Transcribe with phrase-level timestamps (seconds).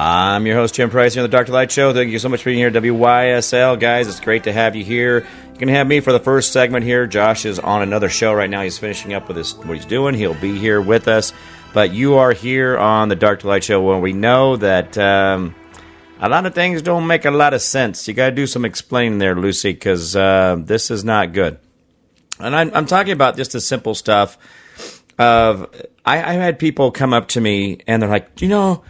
[0.00, 1.92] I'm your host, Jim Price, here on the to Light Show.
[1.92, 3.80] Thank you so much for being here, WYSL.
[3.80, 5.26] Guys, it's great to have you here.
[5.52, 7.08] You can have me for the first segment here.
[7.08, 8.62] Josh is on another show right now.
[8.62, 10.14] He's finishing up with his, what he's doing.
[10.14, 11.32] He'll be here with us.
[11.74, 15.56] But you are here on the Dark Light Show where we know that um,
[16.20, 18.06] a lot of things don't make a lot of sense.
[18.06, 21.58] You got to do some explaining there, Lucy, because uh, this is not good.
[22.38, 24.38] And I'm, I'm talking about just the simple stuff
[25.18, 25.68] of
[26.04, 28.84] I, I had people come up to me and they're like, you know,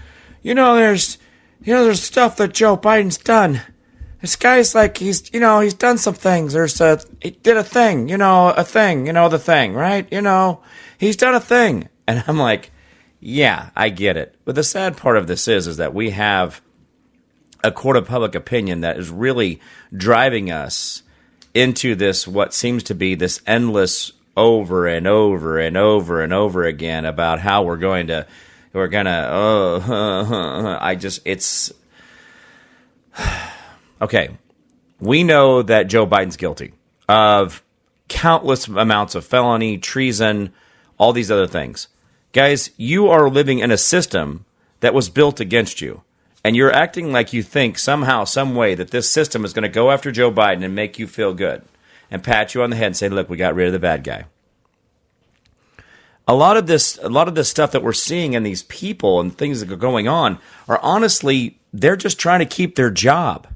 [0.48, 1.18] you know, there's,
[1.62, 3.60] you know, there's stuff that Joe Biden's done.
[4.22, 6.54] This guy's like, he's, you know, he's done some things.
[6.54, 10.08] There's a, he did a thing, you know, a thing, you know, the thing, right?
[10.10, 10.62] You know,
[10.96, 11.90] he's done a thing.
[12.08, 12.70] And I'm like,
[13.20, 14.34] yeah, I get it.
[14.46, 16.62] But the sad part of this is, is that we have
[17.62, 19.60] a court of public opinion that is really
[19.94, 21.02] driving us
[21.52, 26.64] into this what seems to be this endless over and over and over and over
[26.64, 28.26] again about how we're going to
[28.72, 31.72] we're gonna oh I just it's
[34.02, 34.36] okay
[35.00, 36.74] we know that Joe Biden's guilty
[37.08, 37.62] of
[38.08, 40.52] countless amounts of felony treason
[40.98, 41.88] all these other things
[42.32, 44.44] guys you are living in a system
[44.80, 46.02] that was built against you
[46.44, 49.68] and you're acting like you think somehow, some way that this system is going to
[49.68, 51.62] go after Joe Biden and make you feel good
[52.10, 54.04] and pat you on the head and say, "Look, we got rid of the bad
[54.04, 54.24] guy."
[56.28, 59.18] A lot of this, a lot of this stuff that we're seeing in these people
[59.18, 63.48] and things that are going on are honestly they're just trying to keep their job.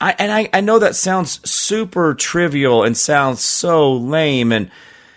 [0.00, 4.70] I, and I, I know that sounds super trivial and sounds so lame and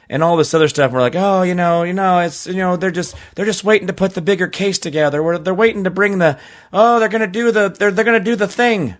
[0.07, 0.91] and all this other stuff.
[0.91, 3.87] We're like, oh, you know, you know, it's you know, they're just they're just waiting
[3.87, 5.23] to put the bigger case together.
[5.23, 6.39] We're, they're waiting to bring the
[6.71, 8.95] oh, they're gonna do the they're they're gonna do the thing.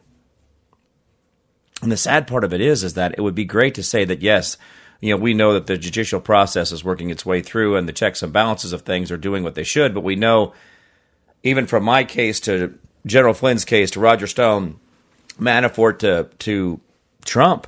[1.84, 4.06] And the sad part of it is, is that it would be great to say
[4.06, 4.58] that yes,
[5.02, 7.94] you know, we know that the judicial process is working its way through and the
[7.94, 9.94] checks and balances of things are doing what they should.
[9.94, 10.54] But we know,
[11.44, 14.80] even from my case to General Flynn's case to Roger Stone,
[15.40, 16.80] Manafort to to
[17.26, 17.68] Trump,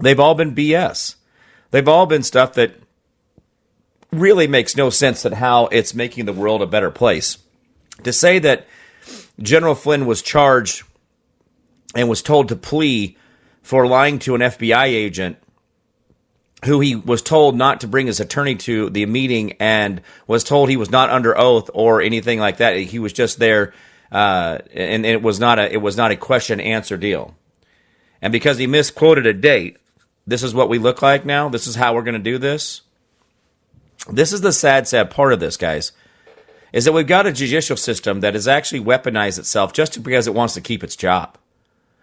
[0.00, 1.16] they've all been BS.
[1.70, 2.74] They've all been stuff that
[4.10, 7.38] really makes no sense at how it's making the world a better place.
[8.04, 8.66] To say that
[9.40, 10.84] General Flynn was charged
[11.94, 13.16] and was told to plea
[13.62, 15.38] for lying to an FBI agent
[16.64, 20.68] who he was told not to bring his attorney to the meeting and was told
[20.68, 22.76] he was not under oath or anything like that.
[22.76, 23.74] He was just there,
[24.12, 27.34] uh, and, and it was not a it was not a question answer deal.
[28.20, 29.78] And because he misquoted a date,
[30.26, 31.48] this is what we look like now.
[31.48, 32.82] This is how we're going to do this.
[34.08, 35.92] This is the sad, sad part of this, guys,
[36.72, 40.34] is that we've got a judicial system that has actually weaponized itself just because it
[40.34, 41.36] wants to keep its job.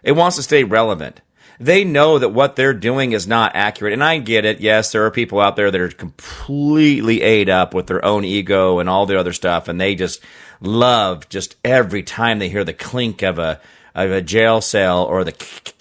[0.04, 1.22] It wants to stay relevant.
[1.60, 3.94] They know that what they're doing is not accurate.
[3.94, 4.62] And I get it.
[4.62, 8.80] Yes, there are people out there that are completely ate up with their own ego
[8.80, 9.68] and all the other stuff.
[9.68, 10.22] And they just
[10.62, 13.60] love just every time they hear the clink of a,
[13.94, 15.74] of a jail cell or the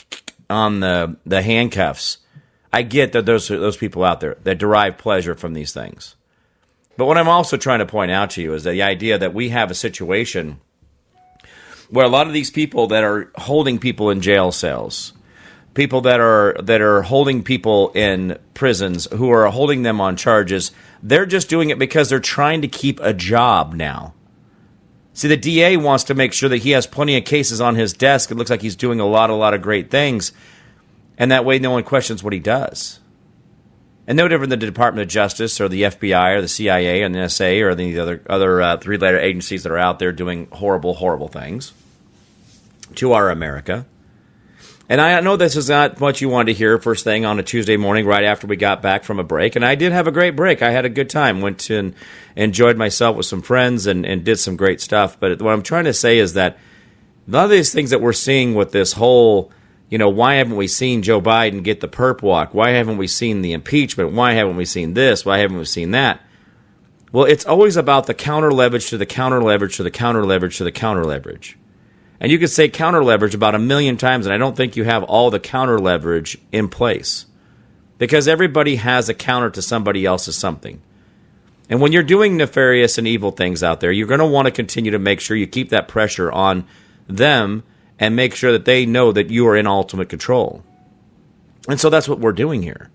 [0.50, 2.18] on the, the handcuffs
[2.72, 6.16] I get that there's those people out there that derive pleasure from these things.
[6.96, 9.34] But what I'm also trying to point out to you is that the idea that
[9.34, 10.60] we have a situation
[11.88, 15.12] where a lot of these people that are holding people in jail cells,
[15.78, 20.72] people that are that are holding people in prisons who are holding them on charges,
[21.02, 24.12] they're just doing it because they're trying to keep a job now.
[25.14, 27.92] See, the DA wants to make sure that he has plenty of cases on his
[27.92, 28.30] desk.
[28.30, 30.32] It looks like he's doing a lot, a lot of great things
[31.18, 33.00] and that way no one questions what he does.
[34.06, 37.10] And no different than the Department of Justice or the FBI or the CIA or
[37.10, 40.48] the NSA or the other other uh, three letter agencies that are out there doing
[40.52, 41.74] horrible, horrible things
[42.94, 43.84] to our America.
[44.90, 47.42] And I know this is not what you wanted to hear first thing on a
[47.42, 49.54] Tuesday morning, right after we got back from a break.
[49.54, 50.62] And I did have a great break.
[50.62, 51.42] I had a good time.
[51.42, 51.94] Went and
[52.36, 55.20] enjoyed myself with some friends and, and did some great stuff.
[55.20, 56.56] But what I'm trying to say is that
[57.26, 59.52] a lot of these things that we're seeing with this whole
[59.90, 62.52] you know, why haven't we seen Joe Biden get the perp walk?
[62.52, 64.12] Why haven't we seen the impeachment?
[64.12, 65.24] Why haven't we seen this?
[65.24, 66.20] Why haven't we seen that?
[67.10, 70.58] Well, it's always about the counter leverage to the counter leverage to the counter leverage
[70.58, 71.56] to the counter leverage.
[72.20, 74.84] And you could say counter leverage about a million times, and I don't think you
[74.84, 77.26] have all the counter leverage in place.
[77.96, 80.80] Because everybody has a counter to somebody else's something.
[81.68, 84.52] And when you're doing nefarious and evil things out there, you're going to want to
[84.52, 86.66] continue to make sure you keep that pressure on
[87.06, 87.62] them
[87.98, 90.62] and make sure that they know that you are in ultimate control.
[91.68, 92.90] And so that's what we're doing here.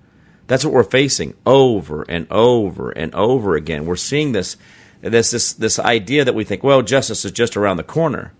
[0.48, 3.86] That's what we're facing over and over and over again.
[3.86, 4.58] We're seeing this
[5.02, 8.34] this this this idea that we think, well, justice is just around the corner.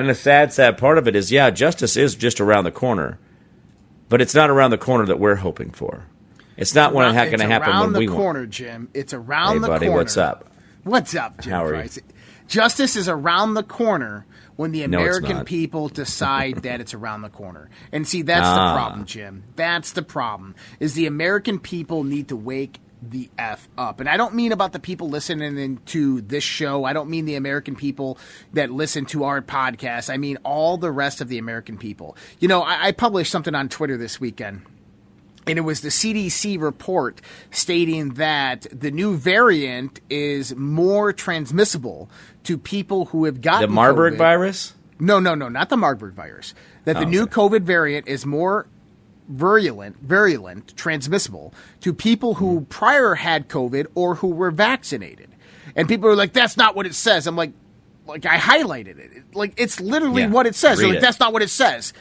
[0.00, 3.18] And the sad, sad part of it is, yeah, justice is just around the corner,
[4.08, 6.04] but it's not around the corner that we're hoping for.
[6.56, 8.50] It's not when it's going to happen around when the we corner, want.
[8.50, 8.88] Jim.
[8.94, 10.00] It's around Hey, the buddy, corner.
[10.00, 10.50] what's up?
[10.84, 11.90] What's up, Jim How are you?
[12.48, 15.46] Justice is around the corner when the American not.
[15.46, 17.68] people decide that it's around the corner.
[17.92, 18.72] And see, that's Ah.
[18.72, 19.44] the problem, Jim.
[19.54, 20.54] That's the problem.
[20.80, 24.00] Is the American people need to wake the f up.
[24.00, 26.84] And I don't mean about the people listening to this show.
[26.84, 28.18] I don't mean the American people
[28.52, 30.12] that listen to our podcast.
[30.12, 32.16] I mean all the rest of the American people.
[32.40, 34.62] You know, I, I published something on Twitter this weekend
[35.46, 42.10] and it was the CDC report stating that the new variant is more transmissible
[42.44, 44.18] to people who have gotten The Marburg COVID.
[44.18, 44.74] virus?
[45.00, 46.54] No, no, no, not the Marburg virus.
[46.84, 47.32] That the Oh, new okay.
[47.32, 48.66] COVID variant is more
[49.28, 55.28] virulent, virulent, transmissible to people who prior had COVID or who were vaccinated.
[55.76, 57.52] And people are like, "That's not what it says." I'm like,
[58.06, 59.34] like I highlighted it.
[59.34, 60.78] Like it's literally Yeah, what it says.
[60.78, 61.00] They're like, it.
[61.02, 61.92] "That's not what it says."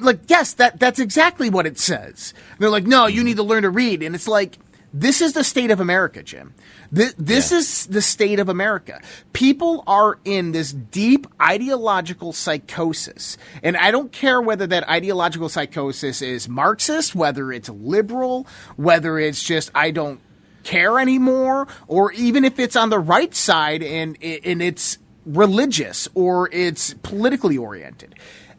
[0.00, 2.34] Like, yes, that that's exactly what it says.
[2.52, 3.16] And they're like, "No, Mm-hmm.
[3.16, 4.58] you need to learn to read." And it's like,
[4.92, 6.54] this is the state of America, Jim.
[6.90, 7.58] This, this Yeah.
[7.58, 9.00] is the state of America.
[9.32, 13.36] People are in this deep ideological psychosis.
[13.62, 18.46] And I don't care whether that ideological psychosis is Marxist, whether it's liberal,
[18.76, 20.20] whether it's just I don't
[20.64, 26.48] care anymore, or even if it's on the right side and, and it's religious or
[26.52, 28.14] it's politically oriented.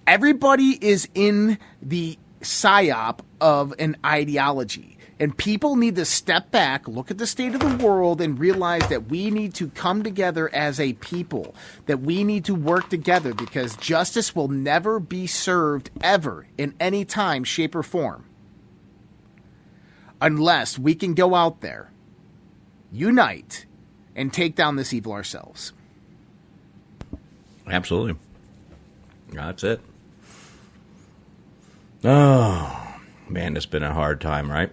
[0.05, 4.97] Everybody is in the psyop of an ideology.
[5.19, 8.87] And people need to step back, look at the state of the world, and realize
[8.87, 11.53] that we need to come together as a people,
[11.87, 17.03] that we need to work together because justice will never be served ever in any
[17.03, 18.25] time, shape, or form
[20.21, 21.91] unless we can go out there,
[22.91, 23.65] unite,
[24.15, 25.73] and take down this evil ourselves.
[27.67, 28.15] Absolutely.
[29.31, 29.81] That's it.
[32.03, 32.95] Oh,
[33.27, 34.71] man, it's been a hard time, right?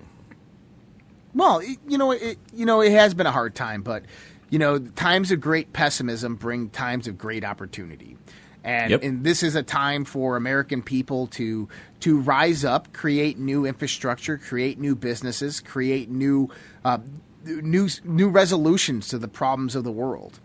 [1.37, 4.05] Well, it, you know, it you know it has been a hard time, but
[4.49, 8.17] you know, times of great pessimism bring times of great opportunity.
[8.65, 9.03] And, Yep.
[9.05, 11.69] and this is a time for American people to
[12.01, 16.49] to rise up, create new infrastructure, create new businesses, create new
[16.85, 16.99] uh,
[17.45, 20.41] new new resolutions to the problems of the world.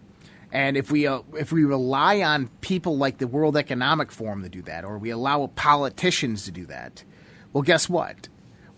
[0.51, 4.49] And if we uh, if we rely on people like the World Economic Forum to
[4.49, 7.03] do that, or we allow politicians to do that,
[7.53, 8.27] well, guess what?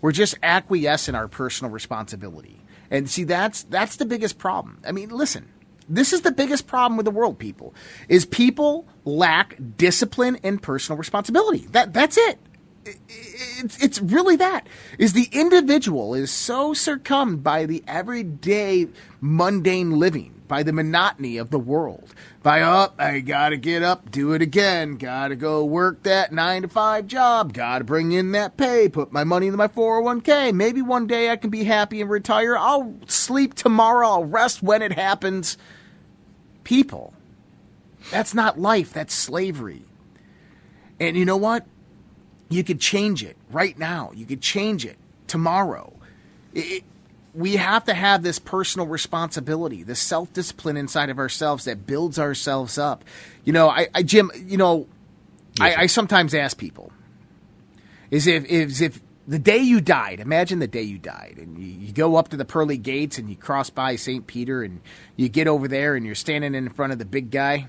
[0.04, 2.60] We're just acquiesce in our personal responsibility.
[2.90, 4.82] And see, that's that's the biggest problem.
[4.86, 5.48] I mean, listen,
[5.88, 7.74] this is the biggest problem with the world, people,
[8.06, 11.66] is people lack discipline and personal responsibility.
[11.70, 12.38] That that's it.
[12.86, 14.66] It's, it's really that
[14.98, 18.88] is the individual is so succumbed by the everyday
[19.20, 24.34] mundane living by the monotony of the world by up i gotta get up do
[24.34, 28.86] it again gotta go work that nine to five job gotta bring in that pay
[28.86, 32.54] put my money into my 401k maybe one day i can be happy and retire
[32.56, 35.56] i'll sleep tomorrow i'll rest when it happens.
[36.64, 37.14] People
[38.10, 39.84] that's not life that's slavery.
[41.00, 41.66] And you know what
[42.48, 44.10] you could change it right now.
[44.14, 44.96] You could change it
[45.26, 45.92] tomorrow.
[46.52, 46.84] It,
[47.34, 52.18] we have to have this personal responsibility, this self discipline inside of ourselves that builds
[52.18, 53.04] ourselves up.
[53.44, 54.86] You know, I, I Jim, you know,
[55.60, 56.92] I, I sometimes ask people,
[58.10, 61.66] is if is if the day you died, imagine the day you died, and you,
[61.66, 64.26] you go up to the pearly gates and you cross by St.
[64.26, 64.80] Peter and
[65.16, 67.66] you get over there and you're standing in front of the big guy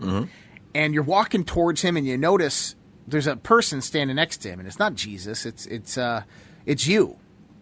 [0.00, 0.24] mm-hmm.
[0.74, 2.74] and you're walking towards him and you notice
[3.06, 6.22] there's a person standing next to him and it's not Jesus it's it's uh
[6.64, 7.16] it's you.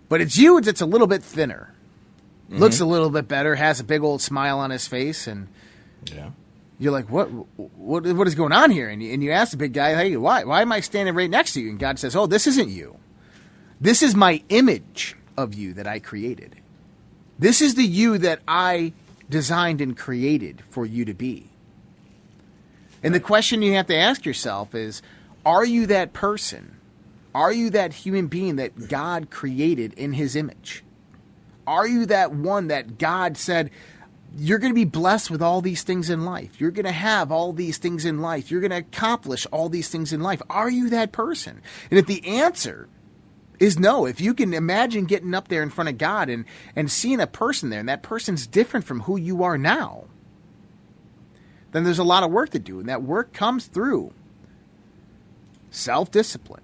[0.08, 1.74] But it's you It's a little bit thinner.
[2.48, 5.48] Looks a little bit better has a big old smile on his face and
[6.10, 6.30] Yeah.
[6.78, 7.26] you're like what
[7.76, 8.88] what what is going on here?
[8.88, 11.30] And you, and you ask the big guy hey why why am I standing right
[11.30, 11.70] next to you?
[11.70, 12.98] And God says oh this isn't you.
[13.80, 16.56] This is my image of you that I created.
[17.38, 18.92] This is the you that I
[19.28, 21.48] designed and created for you to be.
[23.02, 25.02] And the question you have to ask yourself is
[25.44, 26.76] Are you that person?
[27.34, 30.84] Are you that human being that God created in his image?
[31.66, 33.70] Are you that one that God said,
[34.36, 36.60] You're going to be blessed with all these things in life?
[36.60, 38.50] You're going to have all these things in life.
[38.50, 40.42] You're going to accomplish all these things in life.
[40.48, 41.60] Are you that person?
[41.90, 42.88] And if the answer
[43.58, 44.06] is no.
[44.06, 46.44] If you can imagine getting up there in front of God and,
[46.76, 50.04] and seeing a person there, and that person's different from who you are now,
[51.72, 52.78] then there's a lot of work to do.
[52.78, 54.12] And that work comes through
[55.74, 56.62] self discipline,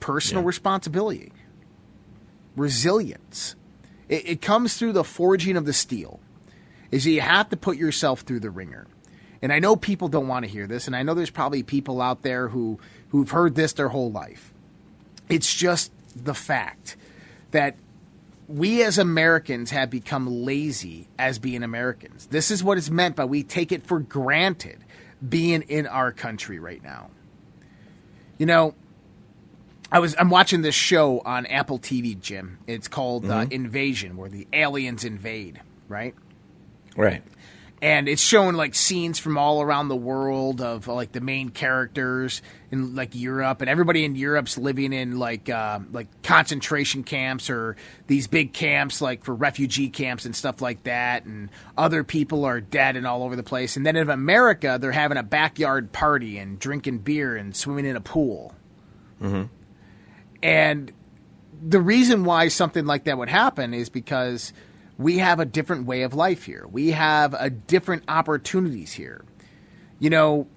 [0.00, 0.48] personal Yeah.
[0.48, 1.32] responsibility,
[2.56, 3.54] resilience.
[4.08, 6.20] It, it comes through the forging of the steel.
[6.90, 8.86] Is you have to put yourself through the ringer.
[9.42, 12.00] And I know people don't want to hear this, and I know there's probably people
[12.00, 12.78] out there who
[13.10, 14.52] who've heard this their whole life.
[15.28, 16.96] It's just the fact
[17.50, 17.76] that
[18.48, 22.26] we as Americans have become lazy as being Americans.
[22.26, 24.78] This is what it's meant by we take it for granted
[25.26, 27.10] being in our country right now.
[28.38, 28.74] You know,
[29.90, 32.58] I was I'm watching this show on Apple TV, Jim.
[32.66, 36.14] It's called uh, Invasion, where the aliens invade, right?
[36.96, 37.22] Right.
[37.80, 42.42] And it's showing like scenes from all around the world of like the main characters
[42.70, 47.76] in like Europe, and everybody in Europe's living in like uh, like concentration camps or
[48.08, 52.60] these big camps like for refugee camps and stuff like that, and other people are
[52.60, 53.76] dead and all over the place.
[53.76, 57.96] And then in America, they're having a backyard party and drinking beer and swimming in
[57.96, 58.54] a pool.
[60.42, 60.92] And
[61.60, 64.52] the reason why something like that would happen is because
[64.98, 66.66] we have a different way of life here.
[66.70, 69.24] We have a different opportunities here.
[70.00, 70.48] You know,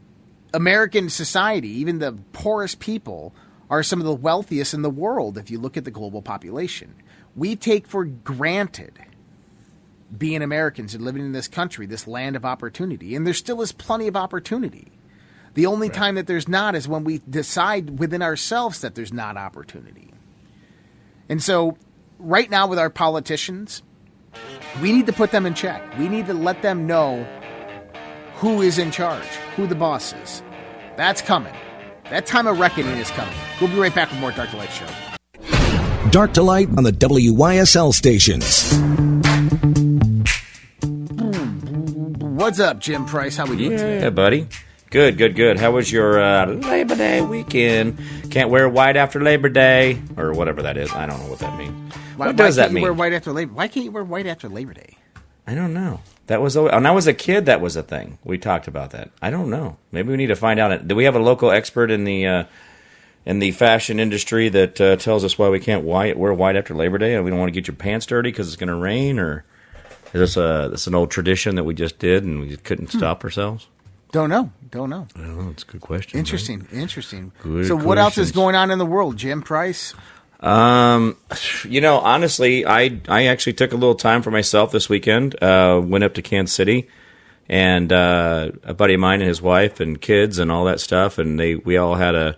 [0.54, 3.34] American society, even the poorest people,
[3.70, 6.96] are some of the wealthiest in the world if you look at the global population.
[7.36, 9.00] We take for granted
[10.18, 13.16] being Americans and living in this country, this land of opportunity.
[13.16, 14.92] And there still is plenty of opportunity.
[15.54, 19.38] The only time that there's not is when we decide within ourselves that there's not
[19.38, 20.14] opportunity.
[21.30, 21.78] And so,
[22.20, 23.84] right now, with our politicians,
[24.80, 25.82] we need to put them in check.
[25.98, 27.26] We need to let them know
[28.36, 29.26] who is in charge,
[29.56, 30.42] who the boss is.
[30.96, 31.54] That's coming.
[32.10, 33.34] That time of reckoning is coming.
[33.60, 34.88] We'll be right back with more Dark to Light Show.
[36.10, 38.72] Dark to Light on the WYSL stations.
[42.20, 43.38] What's up, Jim Price?
[43.38, 44.02] How we doing today?
[44.02, 44.48] Yeah, buddy.
[44.92, 45.58] Good, good, good.
[45.58, 47.98] How was your uh, Labor Day weekend?
[48.30, 50.92] Can't wear white after Labor Day or whatever that is.
[50.92, 51.94] I don't know what that means.
[52.18, 52.84] Why, what does why that mean?
[52.84, 53.54] Wear white after Labor.
[53.54, 54.98] Why can't you wear white after Labor Day?
[55.48, 56.02] I don't know.
[56.28, 57.46] That was always, when I was a kid.
[57.46, 58.18] That was a thing.
[58.26, 59.12] We talked about that.
[59.22, 59.78] I don't know.
[59.94, 60.86] Maybe we need to find out.
[60.86, 62.44] Do we have a local expert in the uh,
[63.26, 66.74] in the fashion industry that uh, tells us why we can't white wear white after
[66.76, 68.76] Labor Day and we don't want to get your pants dirty because it's going to
[68.76, 69.20] rain?
[69.20, 69.46] Or
[70.08, 72.92] is this a this an old tradition that we just did and we just couldn't
[72.92, 72.98] Hmm.
[72.98, 73.68] stop ourselves?
[74.12, 74.52] Don't know.
[74.70, 75.08] Don't know.
[75.16, 75.50] I don't.
[75.50, 76.20] It's a good question.
[76.20, 76.68] Interesting.
[76.72, 77.32] Interesting.
[77.42, 79.94] Good so, what else is going on in the world, Jim Price?
[80.42, 81.18] Um,
[81.64, 85.42] you know, honestly, I I actually took a little time for myself this weekend.
[85.42, 86.90] Uh, went up to Kansas City,
[87.48, 91.18] and uh, a buddy of mine and his wife and kids and all that stuff,
[91.18, 92.38] and they we all had a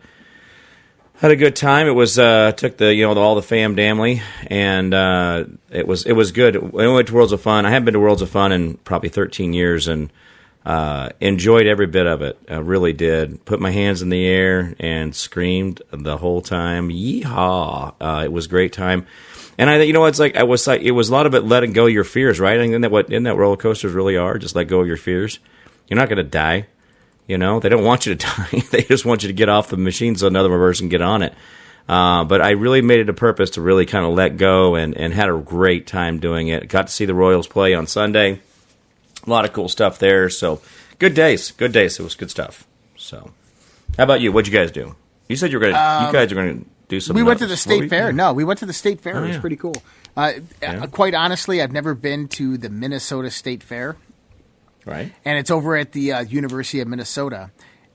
[1.16, 1.88] had a good time.
[1.88, 6.06] It was uh, took the you know all the fam family, and uh, it was
[6.06, 6.74] it was good.
[6.74, 7.66] We went to Worlds of Fun.
[7.66, 10.12] I haven't been to Worlds of Fun in probably 13 years, and
[10.66, 12.40] uh, enjoyed every bit of it.
[12.50, 13.44] I really did.
[13.46, 16.90] Put my hands in the air and screamed the whole time.
[16.90, 17.96] Yeehaw!
[18.00, 19.06] Uh, it was great time.
[19.58, 21.42] And I, you know, it's like I was like it was a lot of it
[21.42, 22.60] letting go your fears, right?
[22.60, 24.38] And that what isn't that roller coasters really are?
[24.38, 25.40] Just let go of your fears.
[25.88, 26.68] You're not going to die.
[27.28, 28.64] You know, they don't want you to die.
[28.72, 31.34] they just want you to get off the machine so another person get on it.
[31.88, 34.96] Uh, but I really made it a purpose to really kind of let go and,
[34.96, 36.70] and had a great time doing it.
[36.70, 38.40] Got to see the Royals play on Sunday.
[39.26, 40.30] A lot of cool stuff there.
[40.30, 40.62] So
[41.00, 41.52] good days.
[41.52, 42.00] Good days.
[42.00, 42.68] It was good stuff.
[42.98, 43.32] So
[43.98, 44.32] how about you?
[44.32, 44.96] What'd you guys do?
[45.30, 47.22] You said you were going to, you guys are going to do something.
[47.22, 48.12] Um, We went to the state you fair.
[48.12, 49.16] No, we went to the state fair.
[49.18, 49.42] Oh, it was yeah.
[49.42, 49.76] pretty cool.
[50.16, 53.96] Uh, uh, Quite honestly, I've never been to the Minnesota State Fair,
[54.86, 55.12] Right.
[55.26, 57.50] and it's over at the uh, University of Minnesota.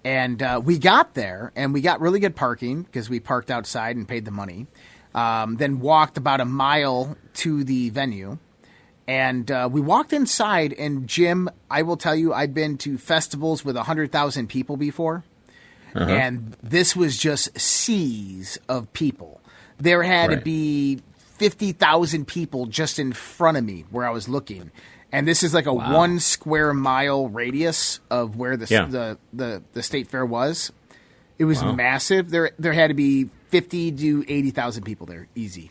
[0.04, 3.94] And uh, we got there, and we got really good parking because we parked outside
[3.97, 4.66] and paid the money.
[5.14, 8.38] Um, then walked about a mile to the venue,
[9.08, 10.72] and uh, we walked inside.
[10.74, 15.24] And Jim, I will tell you, I've been to festivals with hundred thousand people before
[15.94, 19.40] and this was just seas of people.
[19.78, 21.00] There had to be
[21.38, 24.70] 50,000 people just in front of me where I was looking.
[25.10, 28.84] And this is like a one square mile radius of where the, Yeah.
[28.84, 30.70] the, the, the state fair was.
[31.38, 32.30] It was massive.
[32.30, 35.70] There, there had to be 50 to 80,000 people there, easy.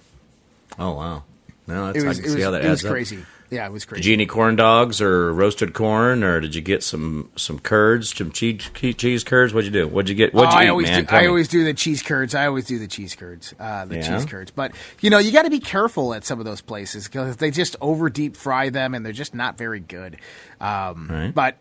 [0.79, 1.23] Oh wow.
[1.67, 2.91] No, that's, It was, I it can see was, how that it was adds up.
[2.91, 3.25] crazy.
[3.49, 4.01] Yeah, it was crazy.
[4.01, 7.59] Did you eat any corn dogs or roasted corn, or did you get some some
[7.59, 9.53] curds, some cheese cheese curds?
[9.53, 9.87] What'd you do?
[9.87, 10.33] What'd you get?
[10.33, 10.99] What'd oh, you I eat, always man?
[11.01, 11.05] do.
[11.07, 11.27] Tell I me.
[11.29, 12.35] always do the cheese curds.
[12.35, 13.53] I always do the cheese curds.
[13.57, 14.17] Uh, the Yeah?
[14.17, 14.51] cheese curds.
[14.51, 17.49] But you know, you got to be careful at some of those places because they
[17.51, 20.17] just over deep fry them and they're just not very good.
[20.59, 21.33] Um, Right.
[21.33, 21.55] But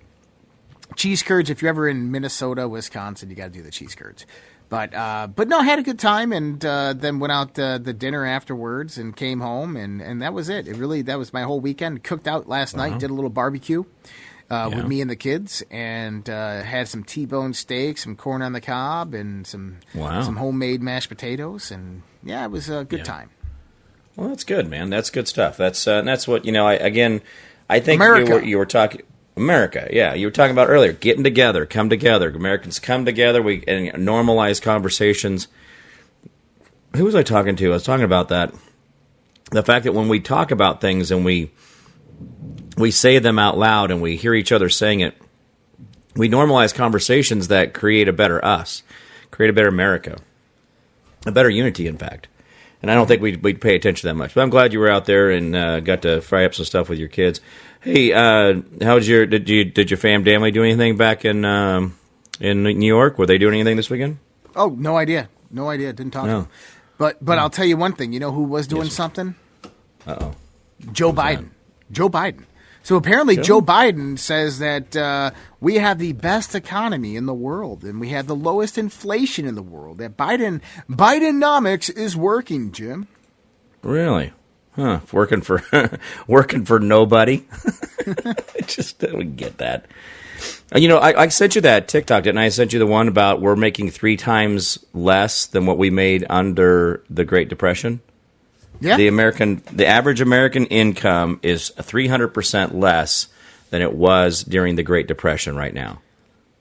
[0.96, 1.50] cheese curds.
[1.50, 4.26] If you're ever in Minnesota, Wisconsin, you got to do the cheese curds.
[4.68, 7.78] But uh, but no, I had a good time, and uh, then went out uh,
[7.78, 10.66] the dinner afterwards, and came home, and, and that was it.
[10.66, 12.02] It really that was my whole weekend.
[12.02, 13.84] Cooked out last night, did a little barbecue
[14.50, 14.76] uh, Yeah.
[14.76, 18.60] with me and the kids, and uh, had some T-bone steak, some corn on the
[18.60, 20.22] cob, and some Wow.
[20.22, 23.04] some homemade mashed potatoes, and yeah, it was a good Yeah.
[23.04, 23.30] time.
[24.16, 24.90] Well, that's good, man.
[24.90, 25.56] That's good stuff.
[25.56, 26.66] That's uh, that's what you know.
[26.66, 27.20] I, again,
[27.70, 28.26] I think America.
[28.28, 29.02] you were, you were talking
[29.36, 29.88] America.
[29.90, 30.92] Yeah, you were talking about earlier.
[30.92, 32.30] Getting together, come together.
[32.30, 33.42] Americans come together.
[33.42, 35.48] We and normalize conversations.
[36.96, 37.70] Who was I talking to?
[37.70, 38.54] I was talking about that.
[39.50, 41.50] The fact that when we talk about things and we
[42.78, 45.14] we say them out loud and we hear each other saying it,
[46.14, 48.82] we normalize conversations that create a better us,
[49.30, 50.18] create a better America,
[51.26, 51.86] a better unity.
[51.86, 52.28] In fact.
[52.82, 54.34] And I don't think we'd, we'd pay attention that much.
[54.34, 56.88] But I'm glad you were out there and uh, got to fry up some stuff
[56.90, 57.40] with your kids.
[57.80, 61.96] Hey, uh, how's your did you did your fam family do anything back in um,
[62.40, 63.18] in New York?
[63.18, 64.18] Were they doing anything this weekend?
[64.54, 65.92] Oh, no idea, no idea.
[65.92, 66.26] Didn't talk.
[66.26, 66.48] No.
[66.98, 68.12] But but I'll tell you one thing.
[68.12, 69.34] You know who was doing Yes, something?
[70.06, 70.34] Uh oh.
[70.92, 71.50] Joe Biden.
[71.90, 72.44] Joe Biden.
[72.82, 77.82] So apparently, Joe Biden says that uh, we have the best economy in the world
[77.82, 79.98] and we have the lowest inflation in the world.
[79.98, 83.08] That Biden Bidenomics is working, Jim.
[83.82, 84.32] Really?
[84.76, 85.00] Huh?
[85.10, 85.62] Working for
[86.26, 87.44] working for nobody?
[88.06, 89.86] I just don't get that.
[90.74, 92.44] Uh, You know, I, I sent you that TikTok, didn't I?
[92.44, 96.26] I sent you the one about we're making three times less than what we made
[96.28, 98.00] under the Great Depression.
[98.78, 98.98] Yeah.
[98.98, 103.28] the American, the average American income is 300% less
[103.70, 106.02] than it was during the Great Depression right now.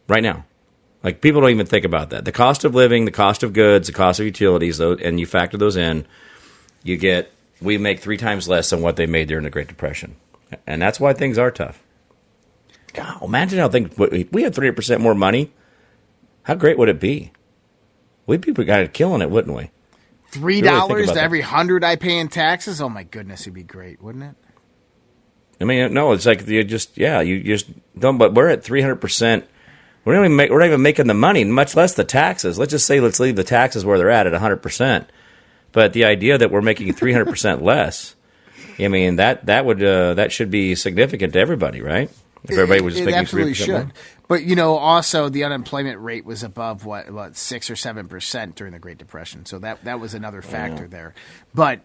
[0.07, 0.45] Right now.
[1.03, 2.23] Like, people don't even think about that.
[2.23, 5.57] The cost of living, the cost of goods, the cost of utilities, and you factor
[5.57, 6.07] those in,
[6.83, 7.31] you get,
[7.61, 10.15] we make three times less than what they made during the Great Depression.
[10.67, 11.81] And that's why things are tough.
[12.93, 15.51] God, imagine how things, if we had 300% more money,
[16.43, 17.31] how great would it be?
[18.25, 19.71] We'd be kind of killing it, wouldn't we?
[20.27, 21.23] Three dollars about to that.
[21.23, 22.81] every hundred I pay in taxes.
[22.81, 24.35] Oh my goodness, it'd be great, wouldn't it?
[25.61, 28.17] I mean, no, it's like you just yeah, you just don't.
[28.17, 29.47] But we're at three hundred percent.
[30.03, 32.59] We're not even make, we're not even making the money, much less the taxes.
[32.59, 35.09] Let's just say let's leave the taxes where they're at at hundred percent.
[35.75, 38.15] But the idea that we're making three hundred percent less,
[38.79, 42.09] I mean that that would uh, that should be significant to everybody, right?
[42.45, 43.85] If everybody was just it making three absolutely should.
[43.87, 43.91] more.
[44.29, 48.55] But you know, also the unemployment rate was above what, what six or seven percent
[48.55, 51.13] during the Great Depression, so that that was another factor there.
[51.53, 51.81] But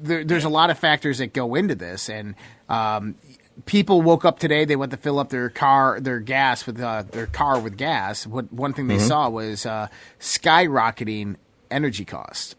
[0.00, 2.36] there, there's a lot of factors that go into this, and
[2.68, 3.16] um,
[3.64, 4.66] people woke up today.
[4.66, 8.24] They went to fill up their car, their gas with uh, their car with gas.
[8.24, 9.88] What one thing they saw was uh,
[10.20, 11.34] skyrocketing
[11.72, 12.54] energy costs.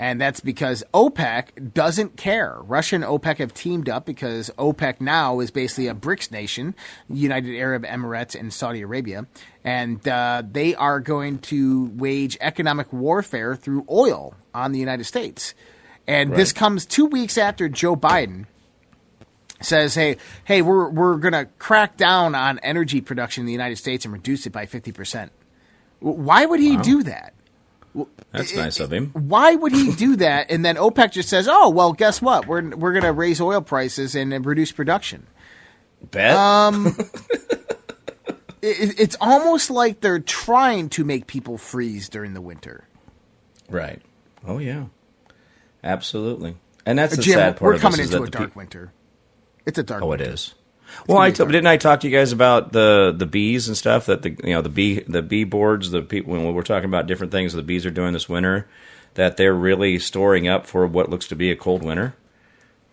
[0.00, 2.58] And that's because OPEC doesn't care.
[2.62, 6.76] Russia and OPEC have teamed up because OPEC now is basically a BRICS nation,
[7.10, 9.26] United Arab Emirates and Saudi Arabia.
[9.64, 15.52] And uh, they are going to wage economic warfare through oil on the United States.
[16.06, 18.46] And this comes two weeks after Joe Biden
[19.60, 23.76] says, "Hey, hey, we're we're going to crack down on energy production in the United
[23.76, 25.32] States and reduce it by fifty percent."
[26.00, 27.34] Why would he do that?
[28.32, 29.10] That's It- nice of him.
[29.12, 30.50] Why would he do that?
[30.50, 32.46] And then OPEC just says, "Oh, well, guess what?
[32.46, 35.26] We're we're going to raise oil prices and, and reduce production."
[36.10, 36.34] Bet.
[36.36, 36.94] Um,
[38.60, 42.88] It, it's almost like they're trying to make people freeze during the winter.
[43.70, 44.02] right.
[44.44, 44.86] Oh yeah.
[45.84, 46.56] Absolutely.
[46.84, 48.92] And that's the Jim, sad part we're of coming into a dark peop- winter.
[49.64, 50.02] It's a dark.
[50.02, 50.34] Oh, it winter.
[50.34, 50.54] is.
[51.06, 54.06] Well, I t- didn't I talk to you guys about the the bees and stuff
[54.06, 57.06] that the you know the bee the bee boards the people when we're talking about
[57.06, 58.66] different things the bees are doing this winter
[59.14, 62.14] that they're really storing up for what looks to be a cold winter.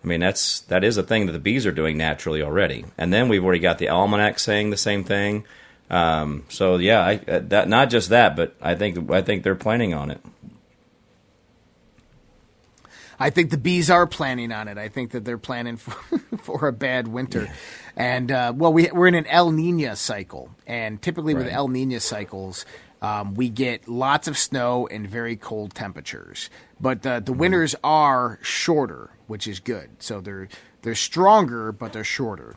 [0.03, 3.12] I mean that's that is a thing that the bees are doing naturally already, and
[3.12, 5.45] then we've already got the almanac saying the same thing.
[5.89, 9.55] Um, so yeah, I, uh, that not just that, but I think I think they're
[9.55, 10.21] planning on it.
[13.19, 14.78] I think the bees are planning on it.
[14.78, 17.49] I think that they're planning for, for a bad winter.
[17.95, 20.49] And, uh, well, we, we're in an El Nino cycle.
[20.67, 22.65] And typically with El Nino cycles,
[23.01, 26.49] um, we get lots of snow and very cold temperatures.
[26.80, 29.89] But uh, the winters are shorter, which is good.
[29.99, 30.49] So they're,
[30.82, 32.56] they're stronger, but they're shorter.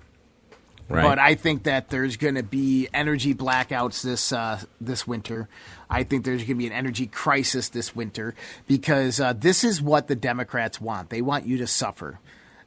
[0.89, 1.03] Right.
[1.03, 5.49] But I think that there's going to be energy blackouts this uh, this winter.
[5.91, 8.35] I think there's going to be an energy crisis this winter
[8.67, 11.11] because uh, this is what the Democrats want.
[11.11, 12.21] They want you to suffer.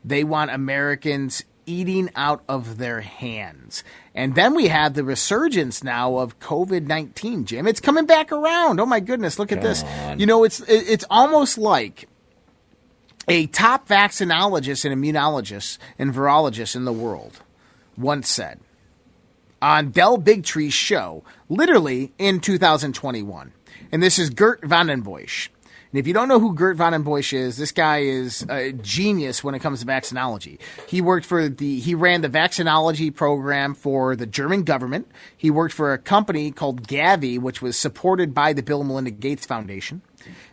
[0.06, 3.84] They want Americans eating out of their hands.
[4.14, 7.46] And then we have the resurgence now of COVID nineteen.
[7.46, 8.80] Jim, it's coming back around.
[8.80, 9.40] Oh my goodness!
[9.40, 9.84] Look at this.
[10.18, 12.08] You know, it's it's almost like
[13.28, 17.42] a top vaccinologist and immunologist and virologist in the world
[17.98, 18.60] once said
[19.62, 23.54] on Del Bigtree's show, literally in 2021.
[23.92, 25.50] and this is Geert Vanden Bossche.
[25.92, 29.44] And if you don't know who Geert Vanden Bossche is, this guy is a genius
[29.44, 30.58] when it comes to vaccinology.
[30.88, 35.12] He worked for the he ran the vaccinology program for the German government.
[35.36, 39.12] He worked for a company called Gavi, which was supported by the Bill and Melinda
[39.12, 40.02] Gates Foundation.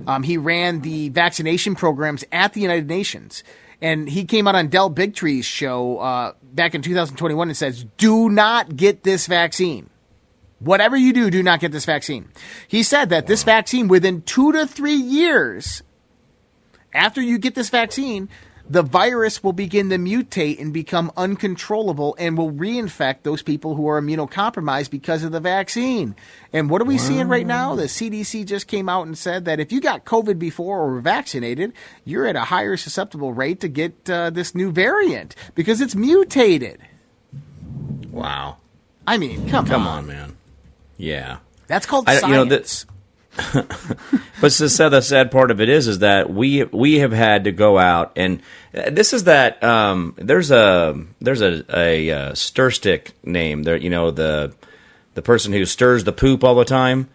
[0.07, 3.44] Um, he ran the vaccination programs at the United Nations.
[3.80, 8.28] And he came out on Del Bigtree's show uh, back in 2021 and says, "Do
[8.28, 9.90] not get this vaccine."
[10.58, 12.28] Whatever you do, do not get this vaccine.
[12.66, 15.82] He said that this vaccine, within two to three years
[16.92, 18.28] after you get this vaccine,
[18.70, 23.88] the virus will begin to mutate and become uncontrollable and will reinfect those people who
[23.88, 26.14] are immunocompromised because of the vaccine.
[26.52, 27.74] And what are we seeing right now?
[27.76, 31.00] The CDC just came out and said that if you got COVID before or were
[31.00, 31.72] vaccinated,
[32.04, 36.81] you're at a higher susceptible rate to get uh, this new variant because it's mutated.
[38.11, 38.59] Wow.
[39.07, 40.37] I mean, come, Come on, man.
[40.98, 41.38] Yeah.
[41.68, 42.28] That's called I- science.
[42.31, 42.85] you know, that-
[44.40, 47.44] But the sad, the sad part of it is, is that we we have had
[47.44, 48.40] to go out and
[48.74, 53.77] uh, this is that um, there's a there's a a, uh stir stick name there.
[53.77, 54.55] You know the
[55.14, 57.09] the person who stirs the poop all the time.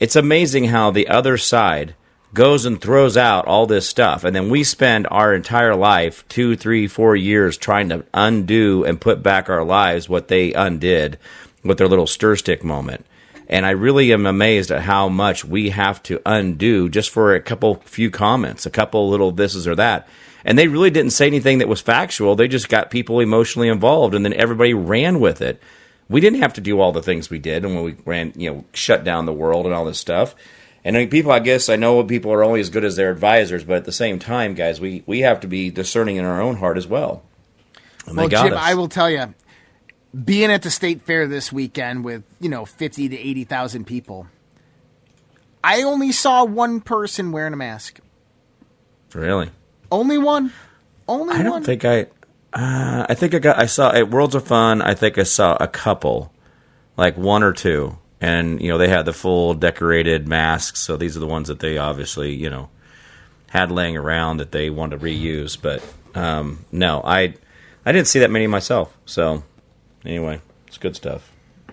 [0.00, 1.94] It's amazing how the other side
[2.32, 6.56] goes and throws out all this stuff, and then we spend our entire life two,
[6.56, 11.16] three, four years trying to undo and put back our lives what they undid
[11.62, 13.06] with their little stir stick moment.
[13.48, 17.40] And I really am amazed at how much we have to undo just for a
[17.40, 20.08] couple few comments, a couple little thises or that.
[20.44, 22.36] And they really didn't say anything that was factual.
[22.36, 25.62] They just got people emotionally involved and then everybody ran with it.
[26.08, 28.52] We didn't have to do all the things we did and when we ran, you
[28.52, 30.34] know, shut down the world and all this stuff.
[30.84, 33.10] And I mean, people, I guess, I know people are only as good as their
[33.10, 36.42] advisors, but at the same time, guys, we, we have to be discerning in our
[36.42, 37.22] own heart as well.
[38.06, 38.60] And well, Jim, us.
[38.60, 39.34] I will tell you,
[40.22, 44.26] being at the state fair this weekend with you know fifty to eighty thousand people,
[45.62, 48.00] I only saw one person wearing a mask.
[49.12, 49.50] Really?
[49.90, 50.52] Only one.
[51.08, 51.44] Only I one.
[51.44, 52.06] don't think I.
[52.52, 53.58] Uh, I think I got.
[53.58, 54.82] I saw at Worlds of Fun.
[54.82, 56.32] I think I saw a couple,
[56.96, 60.80] like one or two, and you know they had the full decorated masks.
[60.80, 62.68] So these are the ones that they obviously you know
[63.48, 65.60] had laying around that they wanted to reuse.
[65.60, 65.82] But
[66.14, 67.34] um, no, I
[67.84, 68.96] I didn't see that many myself.
[69.06, 69.42] So
[70.04, 71.32] anyway, it's good stuff.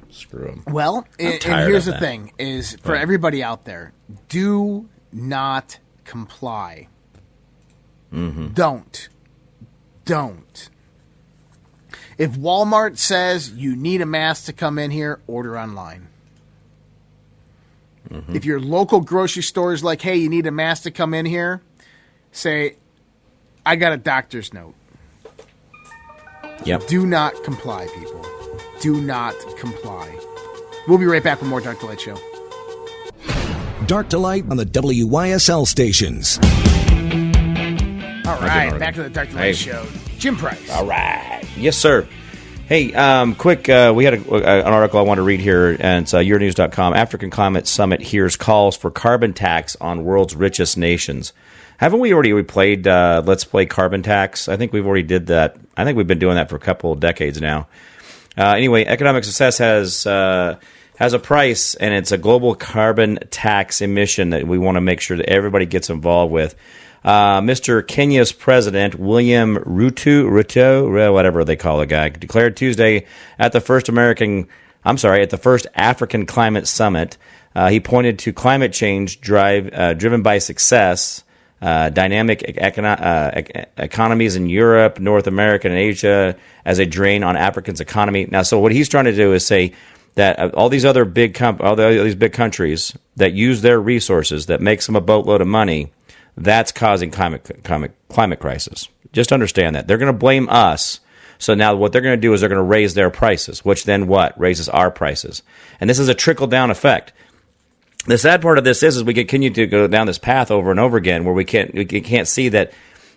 [0.10, 0.64] Screw them.
[0.68, 2.00] Well, and, and here's the that.
[2.02, 3.02] thing: is for Right.
[3.02, 3.94] everybody out there,
[4.30, 6.88] do not comply.
[8.14, 8.48] Mm-hmm.
[8.50, 9.08] Don't,
[10.04, 10.70] don't.
[12.18, 16.08] If Walmart says you need a mask to come in here, order online.
[18.10, 18.36] Mm-hmm.
[18.36, 21.26] If your local grocery store is like, "Hey, you need a mask to come in
[21.26, 21.62] here,"
[22.34, 22.76] say,
[23.66, 24.76] "I got a doctor's note."
[26.66, 26.88] Yep.
[26.88, 28.26] Do not comply, people.
[28.82, 30.16] Do not comply.
[30.88, 32.18] We'll be right back with more Dark to Light Show.
[33.88, 36.38] Dark to Light on the WYSL stations.
[38.28, 39.54] All right, back to the Dark to Light Hey.
[39.54, 39.86] Show.
[40.18, 40.70] Jim Price.
[40.72, 41.42] All right.
[41.58, 42.08] Yes, sir.
[42.68, 45.76] Hey, um, quick, uh, we had a, a- an article I want to read here,
[45.80, 46.94] and it's uh, yournews.com.
[46.94, 51.34] African Climate Summit hears calls for carbon tax on world's richest nations.
[51.82, 54.48] Haven't we already we played uh, Let's Play Carbon Tax?
[54.48, 55.58] I think we've already did that.
[55.76, 57.68] I think we've been doing that for a couple of decades now.
[58.38, 60.60] Uh, anyway, economic success has uh,
[60.98, 65.02] has a price, and it's a global carbon tax emission that we want to make
[65.02, 66.56] sure that everybody gets involved with.
[67.04, 67.86] Uh, Mr.
[67.86, 73.08] Kenya's president, William Ruto, Ruto, whatever they call the guy, declared Tuesday
[73.40, 74.48] at the first American,
[74.86, 77.18] I'm sorry, at the first African Climate Summit.
[77.56, 81.24] Uh, he pointed to climate change drive uh, driven by success
[81.62, 87.24] uh, dynamic econo- uh, ec- economies in Europe, North America, and Asia as a drain
[87.24, 88.28] on Africa's economy.
[88.30, 89.74] Now, so what he's trying to do is say
[90.16, 93.62] that uh, all these other big com- all, the, all these big countries that use
[93.62, 95.92] their resources that makes them a boatload of money,
[96.36, 98.88] that's causing climate climate climate crisis.
[99.14, 101.00] Just understand that they're going to blame us.
[101.38, 103.86] So now what they're going to do is they're going to raise their prices, which
[103.86, 105.44] then what raises our prices,
[105.80, 107.14] and this is a trickle down effect
[108.06, 110.72] the sad part of this is, is we continue to go down this path over
[110.72, 112.74] and over again, where we can't we can't see that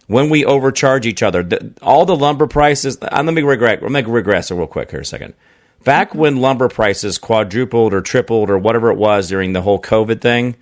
[0.07, 2.99] when we overcharge each other, the, all the lumber prices.
[3.01, 3.83] Uh, let me regret.
[3.83, 5.35] Let me regress real quick here a second.
[5.85, 10.21] Back when lumber prices quadrupled or tripled or whatever it was during the whole COVID
[10.21, 10.57] thing,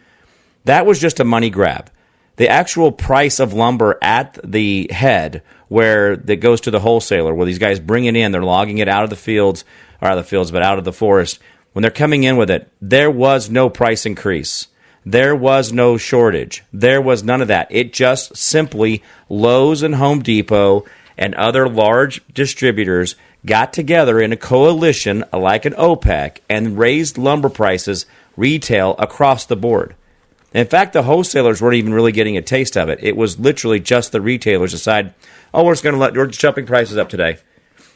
[0.65, 1.91] that was just a money grab.
[2.37, 7.47] The actual price of lumber at the head, where that goes to the wholesaler, where
[7.47, 9.65] these guys bring it in, they're logging it out of the fields,
[10.01, 11.39] or out of the fields, but out of the forest.
[11.73, 14.69] When they're coming in with it, there was no price increase.
[15.05, 16.63] There was no shortage.
[16.73, 17.67] There was none of that.
[17.71, 20.85] It just simply Lowe's and Home Depot
[21.19, 27.49] and other large distributors got together in a coalition like an OPEC and raised lumber
[27.49, 28.07] prices
[28.37, 29.95] retail across the board.
[30.55, 32.99] In fact, the wholesalers weren't even really getting a taste of it.
[33.03, 35.15] It was literally just the retailers decide,
[35.53, 37.39] oh, we're just going to let we're jumping prices up today,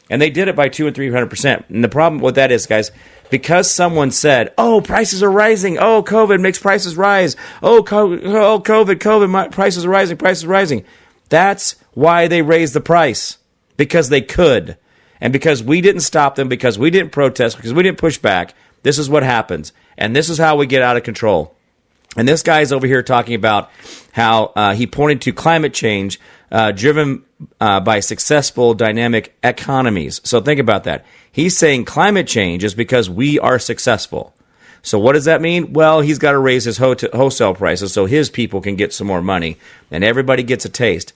[0.09, 1.65] and they did it by two and three hundred percent.
[1.69, 2.91] And the problem with that is, guys,
[3.29, 8.59] because someone said, oh, prices are rising, oh, COVID makes prices rise, oh, co- oh
[8.59, 10.85] COVID, COVID, prices are rising, prices are rising.
[11.29, 13.37] That's why they raised the price
[13.75, 14.77] because they could,
[15.19, 18.53] and because we didn't stop them, because we didn't protest, because we didn't push back.
[18.83, 21.53] This is what happens, and this is how we get out of control.
[22.15, 23.69] And this guy is over here talking about
[24.13, 26.19] how uh, he pointed to climate change
[26.51, 27.23] uh, driven
[27.59, 30.21] uh, by successful dynamic economies.
[30.23, 31.05] So think about that.
[31.31, 34.33] He's saying climate change is because we are successful.
[34.81, 35.73] So what does that mean?
[35.73, 39.21] Well, he's got to raise his wholesale prices so his people can get some more
[39.21, 39.57] money
[39.91, 41.13] and everybody gets a taste.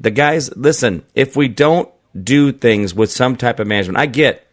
[0.00, 4.46] The guys, listen, if we don't do things with some type of management, I get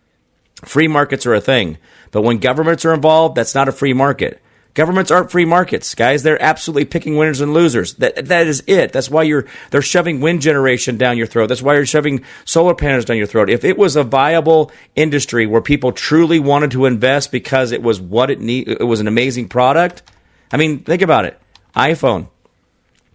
[0.65, 1.77] free markets are a thing,
[2.11, 4.41] but when governments are involved, that's not a free market.
[4.75, 6.21] Governments aren't free markets, guys.
[6.21, 7.95] They're absolutely picking winners and losers.
[7.95, 8.91] That that is it.
[8.93, 11.47] That's why you're they're shoving wind generation down your throat.
[11.47, 13.49] That's why you're shoving solar panels down your throat.
[13.49, 17.99] If it was a viable industry where people truly wanted to invest because it was
[17.99, 20.03] what it need, it was an amazing product.
[20.51, 21.39] I mean, think about it.
[21.75, 22.29] iPhone.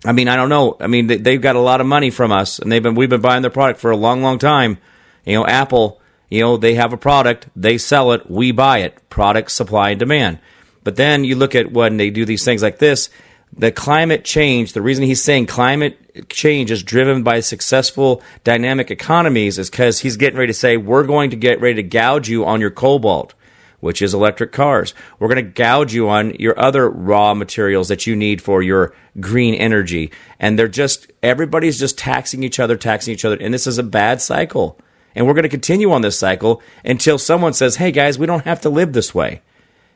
[0.04, 0.76] I mean, I don't know.
[0.80, 3.08] I mean, they, have got a lot of money from us, and they've been we've
[3.08, 4.78] been buying their product for a long, long time.
[5.24, 6.00] You know, Apple.
[6.30, 9.08] You know, they have a product, they sell it, we buy it.
[9.08, 10.40] Product supply and demand.
[10.84, 13.08] But then you look at when they do these things like this,
[13.56, 19.58] the climate change, the reason he's saying climate change is driven by successful dynamic economies
[19.58, 22.44] is because he's getting ready to say, we're going to get ready to gouge you
[22.44, 23.34] on your cobalt,
[23.80, 24.94] which is electric cars.
[25.18, 28.94] We're going to gouge you on your other raw materials that you need for your
[29.20, 30.10] green energy.
[30.40, 33.36] And they're just, everybody's just taxing each other, taxing each other.
[33.40, 34.78] And this is a bad cycle.
[35.14, 38.44] And we're going to continue on this cycle until someone says, hey guys, we don't
[38.44, 39.42] have to live this way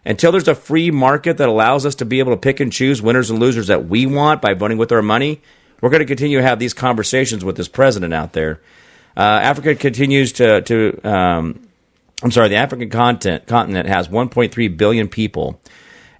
[0.04, 3.02] until there's a free market that allows us to be able to pick and choose
[3.02, 5.40] winners and losers that we want by voting with our money,
[5.80, 8.60] we're going to continue to have these conversations with this president out there.
[9.16, 11.68] Uh, Africa continues to, to um,
[12.22, 15.60] I'm sorry, the African continent, continent has 1.3 billion people.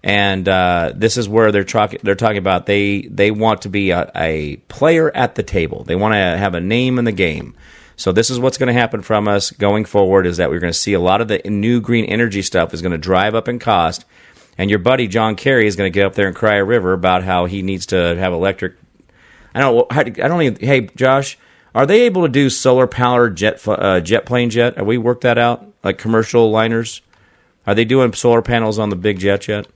[0.02, 1.98] And uh, this is where they're talking.
[2.02, 5.82] They're talking about they they want to be a, a player at the table.
[5.82, 7.56] They want to have a name in the game.
[7.98, 10.72] So this is what's going to happen from us going forward is that we're going
[10.72, 13.48] to see a lot of the new green energy stuff is going to drive up
[13.48, 14.04] in cost.
[14.56, 16.92] And your buddy John Kerry is going to get up there and cry a river
[16.92, 18.76] about how he needs to have electric.
[19.52, 19.92] I don't.
[19.92, 20.64] I don't even.
[20.64, 21.36] Hey, Josh,
[21.74, 24.76] are they able to do solar powered jet uh, jet planes yet?
[24.76, 25.66] Have we worked that out?
[25.82, 27.02] Like commercial liners?
[27.66, 29.66] Are they doing solar panels on the big jets yet?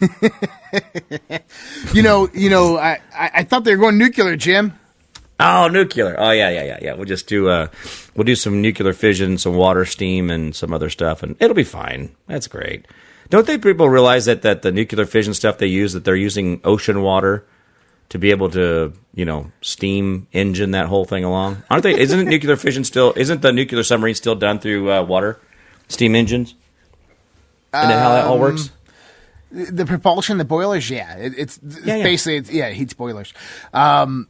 [1.92, 4.78] you know, you know, I, I thought they were going nuclear, Jim.
[5.40, 6.14] Oh, nuclear.
[6.18, 6.94] Oh yeah, yeah, yeah, yeah.
[6.94, 7.68] We'll just do uh,
[8.14, 11.64] we'll do some nuclear fission, some water steam, and some other stuff, and it'll be
[11.64, 12.14] fine.
[12.26, 12.86] That's great.
[13.28, 16.60] Don't think people realize that that the nuclear fission stuff they use that they're using
[16.64, 17.44] ocean water
[18.10, 21.62] to be able to you know steam engine that whole thing along?
[21.70, 21.98] Aren't they?
[21.98, 23.12] Isn't nuclear fission still?
[23.16, 25.40] Isn't the nuclear submarine still done through uh, water
[25.88, 26.54] steam engines?
[27.72, 28.68] And then how that all works?
[28.68, 32.02] Um, the propulsion, the boilers, yeah, it, it's, yeah, yeah.
[32.02, 33.34] basically it's, yeah, it heats boilers.
[33.74, 34.28] Um,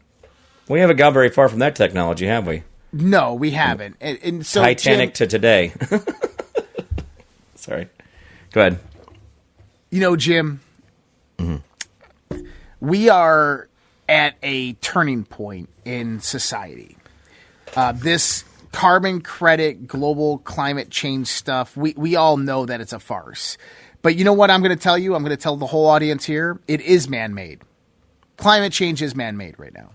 [0.68, 2.62] we haven't got very far from that technology, have we?
[2.92, 3.96] No, we haven't.
[4.00, 5.72] And, and so Titanic Jim, to today.
[7.54, 7.88] Sorry.
[8.52, 8.78] Go ahead.
[9.90, 10.60] You know, Jim,
[11.38, 12.46] mm-hmm.
[12.80, 13.68] we are
[14.08, 16.96] at a turning point in society.
[17.74, 22.98] Uh, this carbon credit, global climate change stuff, we, we all know that it's a
[22.98, 23.56] farce.
[24.02, 25.14] But you know what I'm going to tell you?
[25.14, 27.60] I'm going to tell the whole audience here it is man made.
[28.36, 29.92] Climate change is man made right now.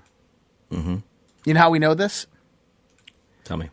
[0.71, 0.97] Mm-hmm.
[1.45, 2.27] You know how we know this?
[3.43, 3.69] Tell me.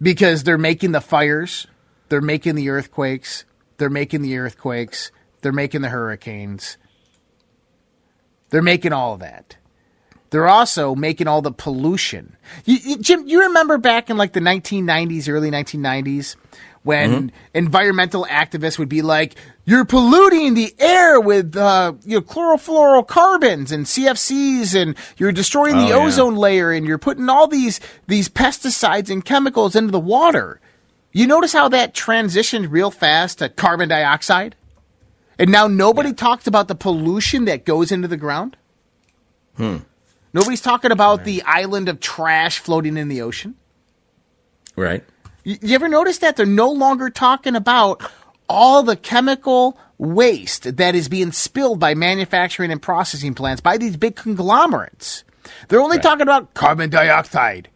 [0.00, 1.66] Because they're making the fires,
[2.08, 3.44] they're making the earthquakes,
[3.76, 5.10] they're making the earthquakes,
[5.42, 6.78] they're making the hurricanes,
[8.50, 9.56] they're making all of that.
[10.30, 12.36] They're also making all the pollution.
[12.64, 16.36] You, you, Jim, you remember back in like the 1990s, early 1990s,
[16.82, 17.36] when mm-hmm.
[17.54, 23.86] environmental activists would be like, "You're polluting the air with uh, you know chlorofluorocarbons and
[23.86, 26.40] CFCs, and you're destroying the oh, ozone yeah.
[26.40, 30.60] layer, and you're putting all these these pesticides and chemicals into the water."
[31.12, 34.54] You notice how that transitioned real fast to carbon dioxide,
[35.38, 36.14] and now nobody yeah.
[36.14, 38.56] talks about the pollution that goes into the ground.
[39.56, 39.78] Hmm.
[40.32, 43.56] Nobody's talking about the island of trash floating in the ocean.
[44.76, 45.04] Right.
[45.44, 48.02] You, ever notice that they're no longer talking about
[48.48, 53.96] all the chemical waste that is being spilled by manufacturing and processing plants by these
[53.96, 55.24] big conglomerates?
[55.68, 56.02] They're only right.
[56.02, 57.68] talking about carbon dioxide.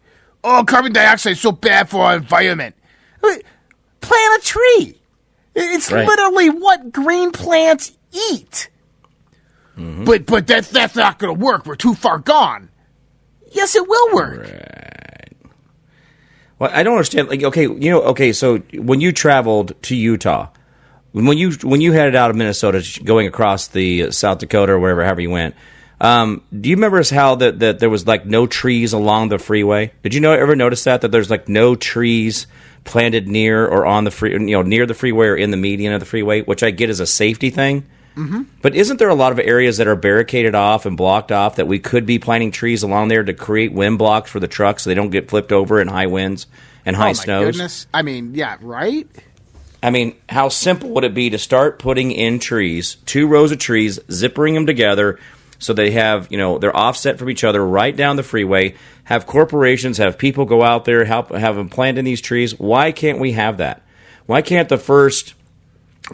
[0.43, 2.75] Oh, carbon dioxide is so bad for our environment.
[3.21, 4.99] Plant a tree.
[5.55, 6.07] It's Right.
[6.07, 8.69] literally what green plants eat.
[9.77, 10.03] Mm-hmm.
[10.03, 11.65] But but that's that's not going to work.
[11.65, 12.69] We're too far gone.
[13.51, 14.47] Yes, it will work.
[16.59, 17.29] Well, I don't understand.
[17.29, 20.49] Like, okay, you know, okay, so when you traveled to Utah,
[21.11, 25.03] when you when you headed out of Minnesota, going across the South Dakota or wherever,
[25.03, 25.55] however you went,
[25.99, 29.91] um, do you remember how that that there was like no trees along the freeway?
[30.03, 32.47] Did you know ever notice that that there's like no trees
[32.83, 35.93] planted near or on the free, you know, near the freeway or in the median
[35.93, 37.85] of the freeway, which I get is a safety thing.
[38.15, 38.43] Mm-hmm.
[38.61, 41.67] But isn't there a lot of areas that are barricaded off and blocked off that
[41.67, 44.89] we could be planting trees along there to create wind blocks for the trucks so
[44.89, 46.47] they don't get flipped over in high winds
[46.85, 47.45] and high oh my snows?
[47.45, 47.87] goodness!
[47.93, 49.07] I mean, yeah, right.
[49.83, 53.59] I mean, how simple would it be to start putting in trees, two rows of
[53.59, 55.19] trees, zippering them together
[55.59, 59.27] so they have, you know, they're offset from each other right down the freeway, have
[59.27, 62.57] corporations, have people go out there, help have them plant in these trees.
[62.59, 63.83] Why can't we have that?
[64.25, 65.35] Why can't the first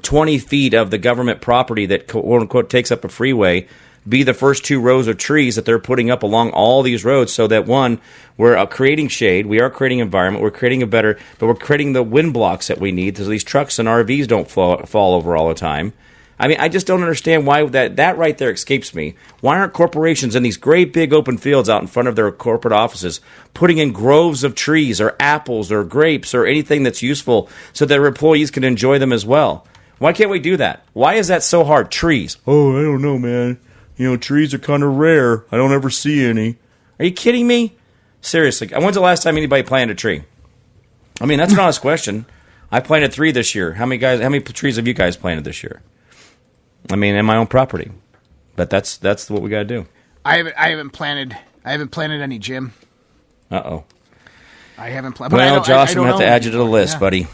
[0.02, 3.68] 20 feet of the government property that quote unquote takes up a freeway
[4.08, 7.32] be the first two rows of trees that they're putting up along all these roads
[7.32, 8.00] so that one
[8.38, 11.94] we're uh, creating shade we are creating environment we're creating a better but we're creating
[11.94, 15.36] the wind blocks that we need so these trucks and rvs don't fall, fall over
[15.36, 15.94] all the time.
[16.40, 19.16] I mean i just don't understand why that that right there escapes me.
[19.42, 22.74] Why aren't corporations in these great big open fields out in front of their corporate
[22.74, 23.22] offices
[23.54, 28.08] putting in groves of trees or apples or grapes or anything that's useful so their
[28.08, 29.68] employees can enjoy them as well
[30.02, 30.84] why can't we do that?
[30.94, 31.92] Why is that so hard?
[31.92, 32.38] Trees.
[32.48, 33.60] Oh, I don't know, man.
[33.98, 35.46] You know, trees are kind of rare.
[35.52, 36.58] I don't ever see any.
[36.98, 37.76] Are you kidding me?
[38.20, 40.24] Seriously, when's the last time anybody planted a tree?
[41.22, 42.26] I mean, that's an honest question.
[42.72, 43.74] I planted three this year.
[43.74, 44.22] How many guys?
[44.22, 45.84] How many trees have you guys planted this year?
[46.90, 47.92] I mean, in my own property.
[48.56, 49.86] But that's that's what we got to do.
[50.26, 52.74] I haven't I haven't planted I haven't planted any Jim.
[53.52, 53.84] Uh oh.
[54.80, 55.36] I haven't planted.
[55.36, 57.00] Well, don't- I- Josh, I I'm gonna have to add you to the list, Yeah.
[57.00, 57.28] buddy.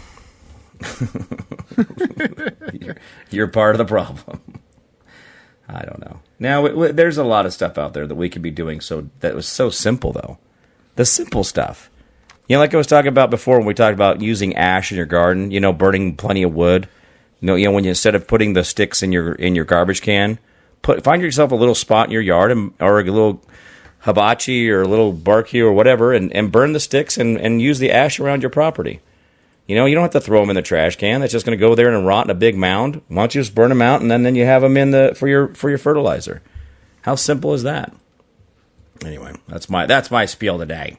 [2.73, 2.97] You're,
[3.29, 4.41] you're part of the problem.
[5.69, 6.21] I don't know.
[6.39, 8.79] Now, there's a lot of stuff out there that we could be doing.
[8.79, 10.37] So that was so simple, though.
[10.95, 11.89] The simple stuff.
[12.47, 14.97] You know, like I was talking about before when we talked about using ash in
[14.97, 15.51] your garden.
[15.51, 16.87] You know, burning plenty of wood.
[17.41, 19.65] You know, you know when you instead of putting the sticks in your in your
[19.65, 20.39] garbage can,
[20.81, 23.43] put find yourself a little spot in your yard and, or a little
[23.99, 27.79] hibachi or a little barbecue or whatever, and, and burn the sticks and, and use
[27.79, 29.01] the ash around your property.
[29.67, 31.19] You know, you don't have to throw them in the trash can.
[31.19, 33.01] That's just going to go there and rot in a big mound.
[33.09, 35.13] Why don't you just burn them out and then, then you have them in the
[35.15, 36.41] for your for your fertilizer?
[37.01, 37.93] How simple is that?
[39.03, 40.97] Anyway, that's my that's my spiel today.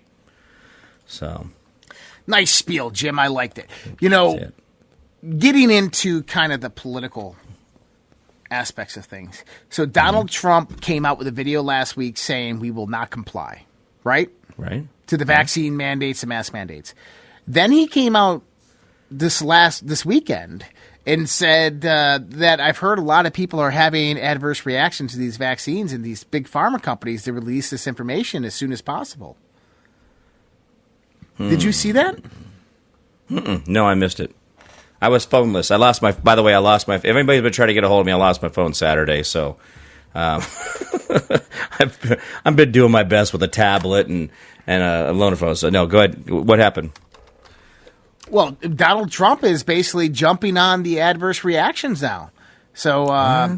[1.06, 1.48] So
[2.28, 3.18] Nice spiel, Jim.
[3.18, 3.70] I liked it.
[4.00, 4.54] You know, it.
[5.38, 7.36] getting into kind of the political
[8.50, 9.44] aspects of things.
[9.70, 10.40] So Donald mm-hmm.
[10.40, 13.64] Trump came out with a video last week saying we will not comply,
[14.04, 14.30] right?
[14.58, 14.86] right?
[15.06, 16.94] To the vaccine mandates and mask mandates.
[17.46, 18.42] Then he came out
[19.10, 20.66] this last this weekend
[21.06, 25.18] and said uh, that I've heard a lot of people are having adverse reactions to
[25.18, 29.36] these vaccines and these big pharma companies to release this information as soon as possible.
[31.38, 32.18] Did you see that?
[33.30, 34.34] No, I missed it.
[35.00, 35.70] I was phoneless.
[35.70, 36.12] I lost my.
[36.12, 36.96] By the way, I lost my.
[36.96, 39.22] If anybody's been trying to get a hold of me, I lost my phone Saturday.
[39.22, 39.56] So,
[40.14, 40.42] um,
[41.78, 44.30] I've I've been doing my best with a tablet and
[44.66, 45.54] and a loaner phone.
[45.54, 46.28] So no, go ahead.
[46.28, 46.90] What happened?
[48.30, 52.30] Well, Donald Trump is basically jumping on the adverse reactions now.
[52.74, 53.56] So, uh,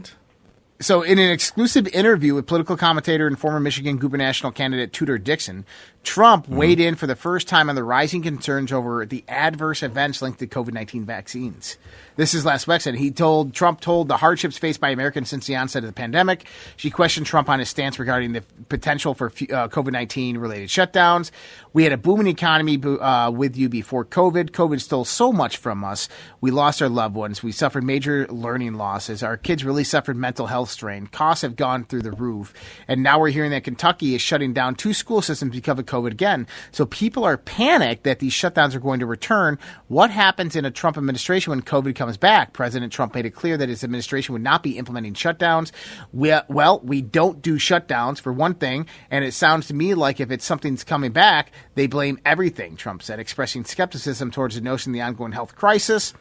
[0.80, 5.66] so in an exclusive interview with political commentator and former Michigan gubernatorial candidate Tudor Dixon,
[6.04, 10.22] Trump weighed in for the first time on the rising concerns over the adverse events
[10.22, 11.76] linked to COVID nineteen vaccines.
[12.20, 12.94] This is last Wednesday.
[12.98, 16.44] He told Trump told the hardships faced by Americans since the onset of the pandemic.
[16.76, 21.30] She questioned Trump on his stance regarding the potential for uh, COVID nineteen related shutdowns.
[21.72, 24.50] We had a booming economy uh, with you before COVID.
[24.50, 26.10] COVID stole so much from us.
[26.42, 27.42] We lost our loved ones.
[27.42, 29.22] We suffered major learning losses.
[29.22, 31.06] Our kids really suffered mental health strain.
[31.06, 32.52] Costs have gone through the roof.
[32.86, 36.10] And now we're hearing that Kentucky is shutting down two school systems because of COVID
[36.10, 36.46] again.
[36.70, 39.58] So people are panicked that these shutdowns are going to return.
[39.88, 42.52] What happens in a Trump administration when COVID comes back?
[42.52, 45.72] President Trump made it clear that his administration would not be implementing shutdowns.
[46.12, 48.86] We, well, we don't do shutdowns for one thing.
[49.10, 53.02] And it sounds to me like if it's something's coming back, they blame everything, Trump
[53.02, 56.14] said, expressing skepticism towards the notion of the ongoing health crisis.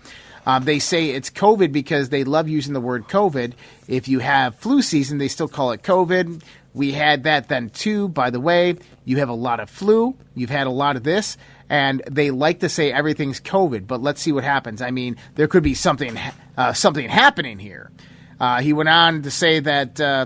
[0.46, 3.54] Um, they say it's COVID because they love using the word COVID.
[3.88, 6.42] If you have flu season, they still call it COVID.
[6.74, 8.08] We had that then too.
[8.10, 10.16] By the way, you have a lot of flu.
[10.36, 11.38] You've had a lot of this,
[11.70, 13.88] and they like to say everything's COVID.
[13.88, 14.82] But let's see what happens.
[14.82, 16.18] I mean, there could be something
[16.58, 17.92] uh, something happening here.
[18.40, 20.26] Uh, he went on to say that uh,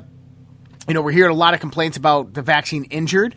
[0.87, 3.35] you know we're hearing a lot of complaints about the vaccine injured.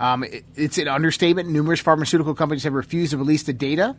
[0.00, 1.48] Um, it, it's an understatement.
[1.48, 3.96] Numerous pharmaceutical companies have refused to release the data.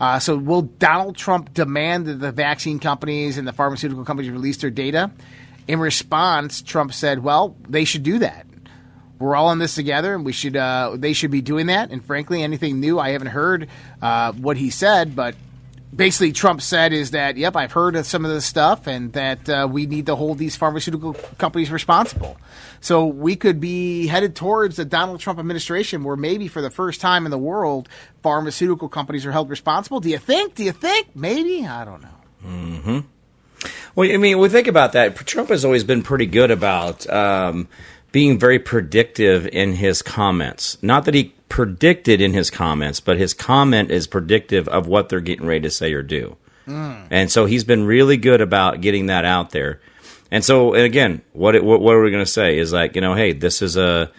[0.00, 4.56] Uh, so, will Donald Trump demand that the vaccine companies and the pharmaceutical companies release
[4.58, 5.10] their data?
[5.66, 8.46] In response, Trump said, "Well, they should do that.
[9.18, 10.56] We're all in this together, and we should.
[10.56, 13.68] Uh, they should be doing that." And frankly, anything new, I haven't heard
[14.00, 15.34] uh, what he said, but
[15.94, 19.48] basically Trump said is that, yep, I've heard of some of this stuff and that
[19.48, 22.36] uh, we need to hold these pharmaceutical companies responsible.
[22.80, 27.00] So we could be headed towards the Donald Trump administration where maybe for the first
[27.00, 27.88] time in the world,
[28.22, 30.00] pharmaceutical companies are held responsible.
[30.00, 30.54] Do you think?
[30.54, 31.14] Do you think?
[31.14, 31.66] Maybe?
[31.66, 32.08] I don't know.
[33.94, 35.16] Well, I mean, we think about that.
[35.26, 37.66] Trump has always been pretty good about um,
[38.12, 40.78] being very predictive in his comments.
[40.82, 45.20] Not that he predicted in his comments, but his comment is predictive of what they're
[45.20, 46.36] getting ready to say or do.
[46.66, 46.94] Hmm.
[47.10, 49.80] And so he's been really good about getting that out there.
[50.30, 52.58] And so, and again, what it- what, what are we going to say?
[52.58, 54.10] Is like, you know, hey, this is a,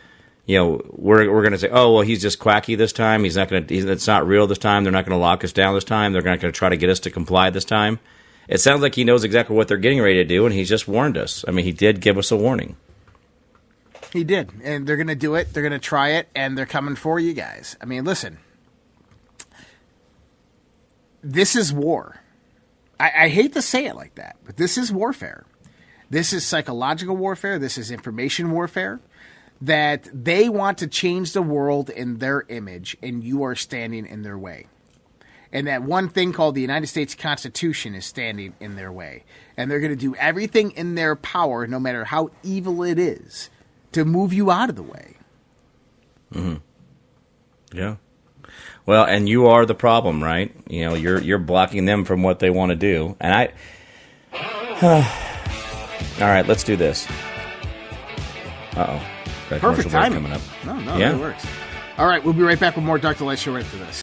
[0.47, 3.23] you know, we're we're going to say, oh, well, he's just quacky this time.
[3.23, 3.75] He's not going to.
[3.75, 4.83] It's not real this time.
[4.83, 6.11] They're not going to lock us down this time.
[6.11, 7.99] They're not going to try to get us to comply this time.
[8.47, 10.87] It sounds like he knows exactly what they're getting ready to do, and he's just
[10.87, 11.45] warned us.
[11.47, 12.77] I mean, he did give us a warning.
[14.11, 14.51] He did.
[14.63, 15.53] And they're going to do it.
[15.53, 16.29] They're going to try it.
[16.35, 17.75] And they're coming for you guys.
[17.81, 18.39] I mean, listen.
[21.21, 22.21] This is war.
[22.99, 25.45] I, I hate to say it like that, but this is warfare.
[26.09, 27.59] This is psychological warfare.
[27.59, 28.99] This is information warfare.
[29.61, 34.21] That they want to change the world in their image, and you are standing in
[34.21, 34.67] their way.
[35.51, 39.23] And that one thing called the United States Constitution is standing in their way.
[39.57, 43.49] And they're going to do everything in their power, no matter how evil it is,
[43.93, 45.15] to move you out of the way.
[46.33, 46.55] Hmm.
[47.73, 47.95] Yeah.
[48.85, 50.53] Well, and you are the problem, right?
[50.67, 53.15] You know, you're you're blocking them from what they want to do.
[53.19, 53.51] And I
[56.21, 57.07] All right, let's do this.
[58.75, 59.01] Uh-oh.
[59.49, 60.19] That Perfect timing.
[60.23, 60.41] coming up.
[60.65, 61.11] No, no, Yeah.
[61.13, 61.45] that works.
[61.97, 64.01] All right, we'll be right back with more Dark to Light Show right after this.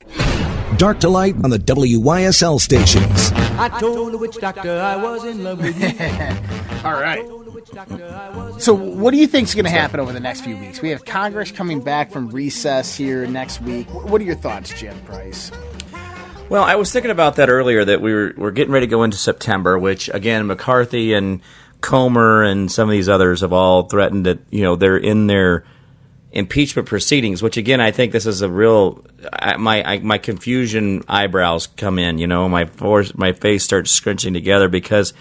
[0.79, 3.33] Dark to Light on the WYSL stations.
[3.59, 5.89] I told the witch doctor I was in love with you.
[6.85, 7.25] All right.
[8.59, 10.81] So, what do you think is going to happen over the next few weeks?
[10.81, 13.89] We have Congress coming back from recess here next week.
[13.93, 15.51] What are your thoughts, Jim Price?
[16.49, 19.03] Well, I was thinking about that earlier that we were we're getting ready to go
[19.03, 21.41] into September, which again McCarthy and
[21.81, 25.65] Comer and some of these others have all threatened that you know they're in their
[26.31, 27.43] impeachment proceedings.
[27.43, 31.99] Which again, I think this is a real I, my I, my confusion eyebrows come
[31.99, 32.19] in.
[32.19, 35.15] You know, my force, my face starts scrunching together because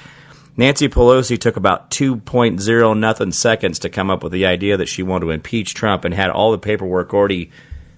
[0.57, 5.03] Nancy Pelosi took about 2.0 nothing seconds to come up with the idea that she
[5.03, 7.51] wanted to impeach Trump and had all the paperwork already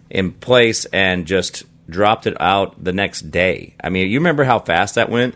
[0.10, 3.76] in place and just dropped it out the next day.
[3.84, 5.36] I mean, you remember how fast that went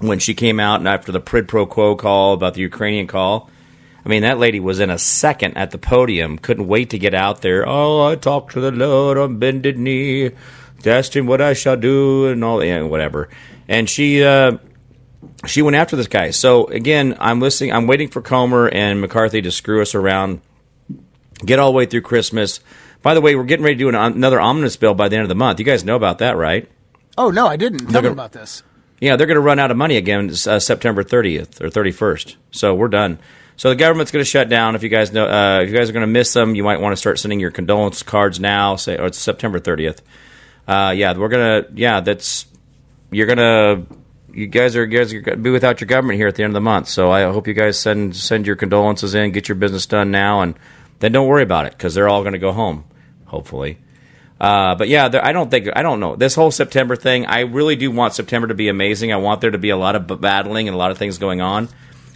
[0.00, 3.50] when she came out and after the quid pro quo call about the Ukrainian call.
[4.04, 7.14] I mean, that lady was in a second at the podium, couldn't wait to get
[7.14, 7.66] out there.
[7.66, 10.32] Oh, I talk to the Lord on bended knee,
[10.84, 13.28] asked him what I shall do, and all, you whatever.
[13.68, 14.58] And she, uh,
[15.46, 16.30] she went after this guy.
[16.30, 17.72] So again, I'm listening.
[17.72, 20.40] I'm waiting for Comer and McCarthy to screw us around.
[21.44, 22.60] Get all the way through Christmas.
[23.02, 25.24] By the way, we're getting ready to do an, another omnibus bill by the end
[25.24, 25.58] of the month.
[25.58, 26.70] You guys know about that, right?
[27.18, 27.88] Oh, no, I didn't.
[27.88, 28.62] Tell me about this.
[29.00, 32.36] Yeah, they're going to run out of money again uh, September 30th or 31st.
[32.52, 33.18] So we're done.
[33.56, 34.76] So the government's going to shut down.
[34.76, 36.80] If you guys know, uh, if you guys are going to miss them, you might
[36.80, 38.76] want to start sending your condolence cards now.
[38.76, 39.98] Say, oh, it's September 30th.
[40.66, 41.64] Uh, yeah, we're gonna.
[41.74, 42.46] Yeah, that's
[43.10, 43.84] you're gonna.
[44.34, 46.50] You guys are you guys are gonna be without your government here at the end
[46.50, 46.88] of the month.
[46.88, 50.40] So I hope you guys send send your condolences in, get your business done now,
[50.40, 50.54] and
[51.00, 52.84] then don't worry about it because they're all going to go home,
[53.26, 53.78] hopefully.
[54.40, 57.26] Uh, but yeah, I don't think I don't know this whole September thing.
[57.26, 59.12] I really do want September to be amazing.
[59.12, 61.40] I want there to be a lot of battling and a lot of things going
[61.40, 61.68] on.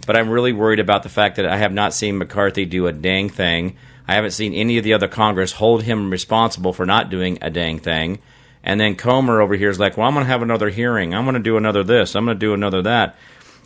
[0.05, 2.93] But I'm really worried about the fact that I have not seen McCarthy do a
[2.93, 3.77] dang thing.
[4.07, 7.49] I haven't seen any of the other Congress hold him responsible for not doing a
[7.49, 8.19] dang thing.
[8.67, 11.15] And then Comer over here is like, well, I'm going to have another hearing.
[11.15, 12.15] I'm going to do another this.
[12.15, 13.15] I'm going to do another that.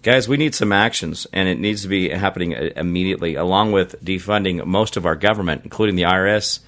[0.04, 4.00] Guys, we need some actions, and it needs to be happening uh, immediately, along with
[4.06, 6.60] defunding most of our government, including the IRS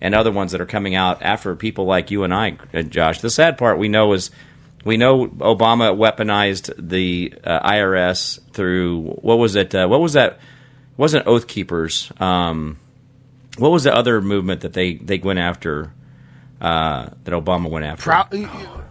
[0.00, 3.20] and other ones that are coming out after people like you and I, uh, Josh.
[3.20, 4.30] The sad part we know is
[4.86, 9.74] we know Obama weaponized the uh, IRS through what was it?
[9.74, 10.40] Uh, what was that?
[10.96, 12.10] Wasn't Oath Keepers?
[12.18, 12.78] Um,
[13.58, 15.92] what was the other movement that they they went after?
[16.62, 18.04] Uh, that Obama went after?
[18.04, 18.28] Proud,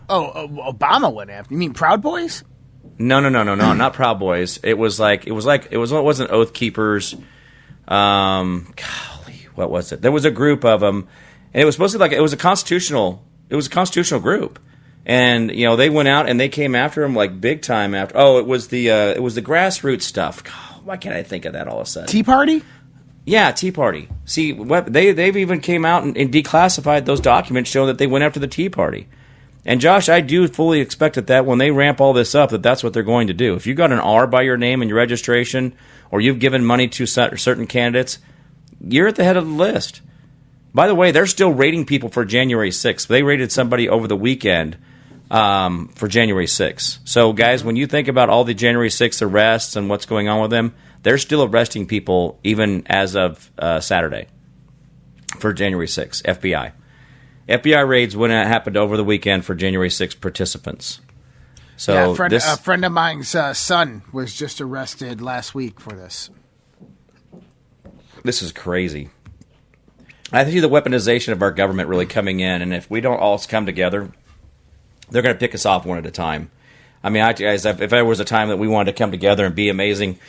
[0.10, 1.54] oh, uh, Obama went after.
[1.54, 2.44] You mean Proud Boys?
[2.98, 4.60] No, no, no, no, no, not Proud Boys.
[4.62, 7.16] It was like it was like it was it wasn't Oath Keepers.
[7.88, 10.02] Um, golly, what was it?
[10.02, 11.08] There was a group of them,
[11.54, 13.26] and it was supposed to be like it was a constitutional.
[13.50, 14.60] It was a constitutional group,
[15.06, 17.96] and you know they went out and they came after him like big time.
[17.96, 20.44] After oh, it was the uh, it was the grassroots stuff.
[20.44, 22.10] God, why can't I think of that all of a sudden?
[22.10, 22.64] Tea Party?
[23.32, 24.10] Yeah, Tea Party.
[24.26, 28.26] See, they they've even came out and, and declassified those documents showing that they went
[28.26, 29.08] after the Tea Party.
[29.66, 32.62] And Josh, I do fully expect that, that when they ramp all this up, that
[32.62, 33.56] that's what they're going to do.
[33.56, 35.74] If you got an R by your name in your registration,
[36.10, 38.18] or you've given money to certain candidates,
[38.82, 40.02] you're at the head of the list.
[40.74, 43.08] By the way, they're still rating people for January 6th.
[43.08, 44.76] They rated somebody over the weekend
[45.30, 47.00] um, for January 6th.
[47.06, 50.42] So, guys, when you think about all the January 6th arrests and what's going on
[50.42, 50.74] with them,
[51.04, 54.28] they're still arresting people even as of uh, Saturday
[55.40, 56.74] for January 6th, FBI.
[57.50, 61.02] FBI raids when it happened over the weekend for January 6th participants.
[61.76, 65.56] So yeah, a friend, this, a friend of mine's uh, son was just arrested last
[65.56, 66.30] week for this.
[68.24, 69.10] this is crazy.
[70.32, 73.38] I see the weaponization of our government really coming in, and if we don't all
[73.40, 74.12] come together,
[75.10, 76.52] they're going to pick us off one at a time.
[77.04, 79.46] I mean, I, guys, if there was a time that we wanted to come together
[79.46, 80.20] and be amazing,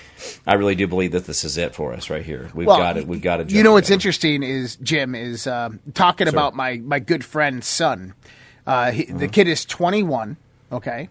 [0.47, 2.51] I really do believe that this is it for us right here.
[2.55, 3.07] We've got it.
[3.07, 3.51] We've got it.
[3.51, 3.95] You know what's together.
[3.97, 8.15] interesting is Jim is um talking about my my good friend's son.
[8.67, 9.19] Uh, he, Mm-hmm.
[9.19, 10.37] The kid is 21.
[10.71, 11.09] Okay,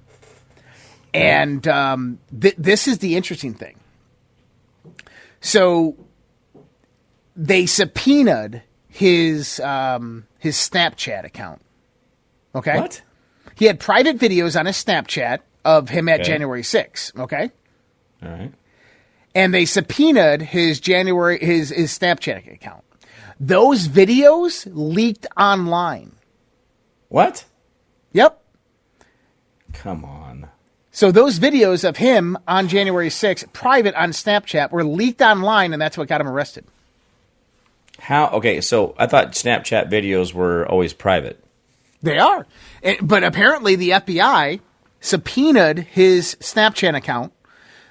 [1.13, 3.77] and um, th- this is the interesting thing.
[5.41, 5.95] So
[7.35, 11.61] they subpoenaed his um, his Snapchat account.
[12.55, 13.01] Okay, What?
[13.55, 16.29] He had private videos on his Snapchat of him at Okay.
[16.29, 17.17] January 6th.
[17.19, 17.51] Okay.
[18.23, 18.53] All right.
[19.33, 22.83] and they subpoenaed his January his his Snapchat account.
[23.39, 26.11] Those videos leaked online.
[27.09, 27.45] What?
[28.13, 28.39] Yep.
[29.73, 30.49] Come on.
[30.91, 35.81] So those videos of him on January 6th, private on Snapchat, were leaked online, and
[35.81, 36.65] that's what got him arrested.
[37.97, 38.27] How?
[38.31, 41.41] Okay, so I thought Snapchat videos were always private.
[42.03, 42.45] They are,
[43.01, 44.59] but apparently the FBI
[45.01, 47.33] subpoenaed his Snapchat account.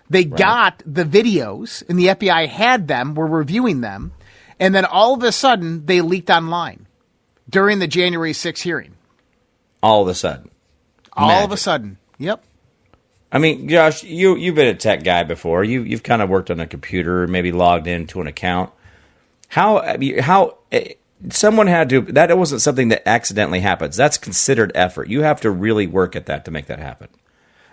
[0.08, 4.12] They got the videos, and the FBI had them, were reviewing them,
[4.58, 6.86] and then all of a sudden they leaked online
[7.48, 8.94] during the January 6th hearing.
[9.82, 10.50] All of a sudden.
[11.12, 11.98] All of a sudden.
[12.18, 12.44] Yep.
[13.32, 15.62] I mean, Josh, you you've been a tech guy before.
[15.62, 18.70] You you've kind of worked on a computer, maybe logged into an account.
[19.48, 20.58] How how
[21.30, 23.96] someone had to that wasn't something that accidentally happens.
[23.96, 25.08] That's considered effort.
[25.08, 27.08] You have to really work at that to make that happen.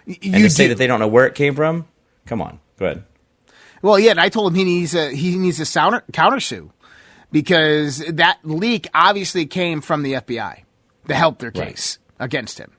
[0.06, 1.88] And you to say that they don't know where it came from,
[2.26, 3.04] come on, go ahead.
[3.82, 6.72] Well, yeah, and I told him he needs a he needs a counter countersue
[7.32, 10.64] because that leak obviously came from the FBI
[11.08, 11.70] to help their Right.
[11.70, 12.72] case against him,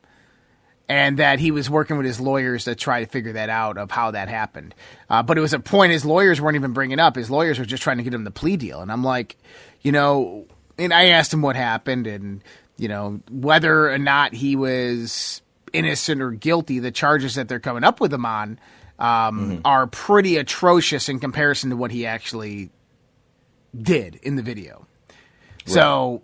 [0.88, 3.90] and that he was working with his lawyers to try to figure that out of
[3.90, 4.74] how that happened.
[5.08, 7.14] Uh, but it was a point his lawyers weren't even bringing up.
[7.16, 9.36] His lawyers were just trying to get him the plea deal, and I'm like,
[9.82, 10.46] you know,
[10.78, 12.42] and I asked him what happened and
[12.76, 16.78] you know whether or not he was innocent or guilty.
[16.78, 18.58] The charges that they're coming up with him on
[18.98, 22.70] um, are pretty atrocious in comparison to what he actually
[23.80, 24.86] did in the video.
[25.66, 26.22] So,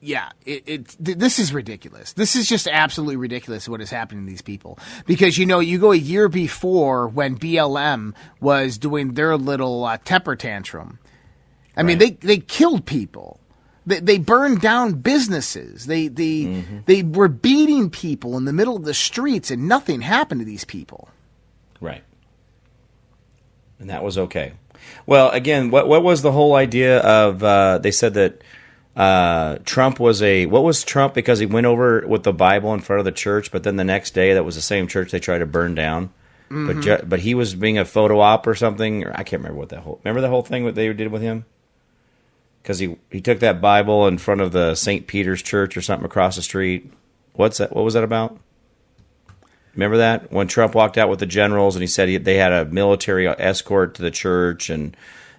[0.00, 2.12] yeah, it, it th- this is ridiculous.
[2.12, 5.78] This is just absolutely ridiculous what is happening to these people because you know you
[5.78, 11.00] go a year before when BLM was doing their little uh, temper tantrum.
[11.76, 13.37] I mean, they they killed people.
[13.88, 15.86] They, they burned down businesses.
[15.86, 20.42] They they they were beating people in the middle of the streets, and nothing happened
[20.42, 21.08] to these people.
[21.80, 22.02] Right.
[23.80, 24.52] And that was okay.
[25.06, 27.42] Well, again, what what was the whole idea of?
[27.42, 28.42] Uh, they said that
[28.94, 32.80] uh, Trump was a what was Trump because he went over with the Bible in
[32.80, 35.20] front of the church, but then the next day that was the same church they
[35.20, 36.10] tried to burn down.
[36.50, 39.04] But ju- but he was being a photo op or something.
[39.04, 41.22] Or I can't remember what that whole remember the whole thing what they did with
[41.22, 41.44] him
[42.68, 45.06] because he he took that Bible in front of the St.
[45.06, 46.92] Peter's Church or something across the street.
[47.32, 47.74] What's that?
[47.74, 48.38] What was that about?
[49.74, 52.52] Remember that when Trump walked out with the generals and he said he, they had
[52.52, 54.94] a military escort to the church, and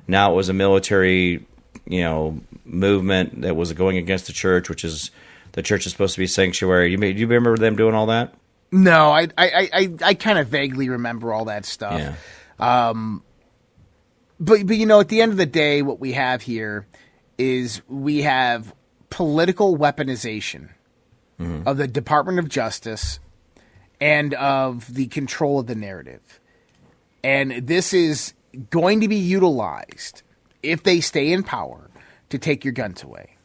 [0.08, 1.46] now it was a military,
[1.86, 5.12] you know, movement that was going against the church, which is
[5.52, 6.90] the church is supposed to be sanctuary.
[6.90, 8.34] You do you remember them doing all that?
[8.72, 12.00] No, I I I, I, I kind of vaguely remember all that stuff.
[12.00, 12.16] Yeah,
[12.90, 13.22] Um,
[14.40, 16.88] but but you know, at the end of the day, what we have here
[17.40, 18.76] is we have
[19.10, 20.70] political weaponization
[21.66, 23.20] of the Department of Justice
[24.02, 26.42] and of the control of the narrative,
[27.24, 28.34] and this is
[28.70, 30.22] going to be utilized
[30.62, 31.90] if they stay in power
[32.30, 33.38] to take your guns away,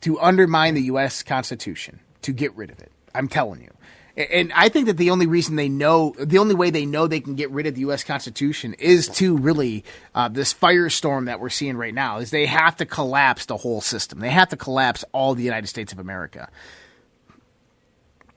[0.00, 1.22] to undermine the U.S.
[1.22, 2.90] Constitution, to get rid of it.
[3.14, 3.70] I'm telling you.
[4.16, 7.20] And I think that the only reason they know, the only way they know they
[7.20, 8.02] can get rid of the U.S.
[8.02, 12.16] Constitution is to really uh, this firestorm that we're seeing right now.
[12.18, 14.20] Is they have to collapse the whole system.
[14.20, 16.48] They have to collapse all the United States of America.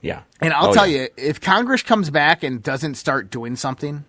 [0.01, 0.23] yeah.
[0.41, 1.03] And I'll Oh, tell yeah.
[1.03, 4.03] you, if Congress comes back and doesn't start doing something,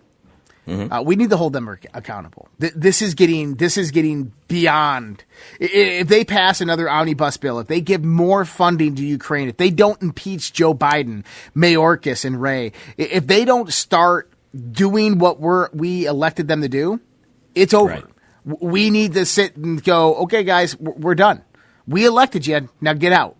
[0.67, 2.47] Uh, we need to hold them ac- accountable.
[2.61, 5.23] Th- this is getting this is getting beyond.
[5.59, 9.69] If they pass another omnibus bill, if they give more funding to Ukraine, if they
[9.69, 14.31] don't impeach Joe Biden, Mayorkas, and Wray, if they don't start
[14.71, 17.01] doing what we're we elected them to do,
[17.55, 17.93] it's over.
[17.93, 18.05] Right.
[18.45, 20.15] We need to sit and go.
[20.23, 21.43] Okay, guys, we're done.
[21.87, 22.69] We elected you.
[22.79, 23.35] Now get out.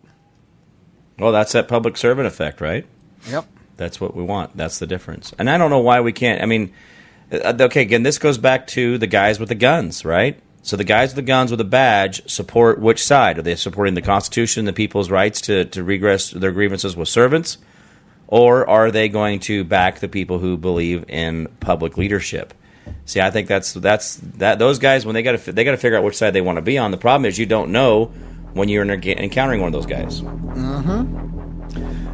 [1.18, 2.86] Well, that's that public servant effect, right?
[3.30, 3.46] Yep.
[3.78, 4.58] That's what we want.
[4.58, 5.34] That's the difference.
[5.40, 6.42] And I don't know why we can't.
[6.42, 6.74] I mean,
[7.32, 10.40] Uh, okay, again, this goes back to the guys with the guns, right?
[10.64, 13.40] So the guys with the guns with a badge support which side?
[13.40, 17.58] Are they supporting the Constitution, the people's rights to, to regress their grievances with servants?
[18.28, 22.54] Or are they going to back the people who believe in public leadership?
[23.06, 25.78] See, I think that's that's that those guys when they got to they got to
[25.78, 26.92] figure out which side they want to be on.
[26.92, 28.06] The problem is you don't know
[28.54, 30.22] when you're encountering one of those guys.
[30.22, 31.61] Mm-hmm.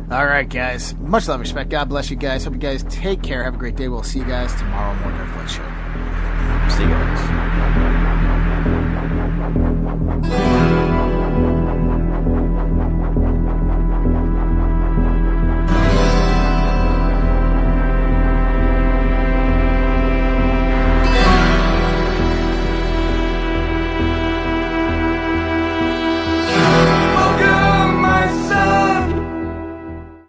[0.09, 0.95] All right, guys.
[0.95, 1.69] Much love, respect.
[1.69, 2.45] God bless you guys.
[2.45, 3.43] Hope you guys take care.
[3.43, 3.89] Have a great day.
[3.89, 4.93] We'll see you guys tomorrow.
[5.01, 5.63] More Light Show.
[6.75, 7.86] See you guys.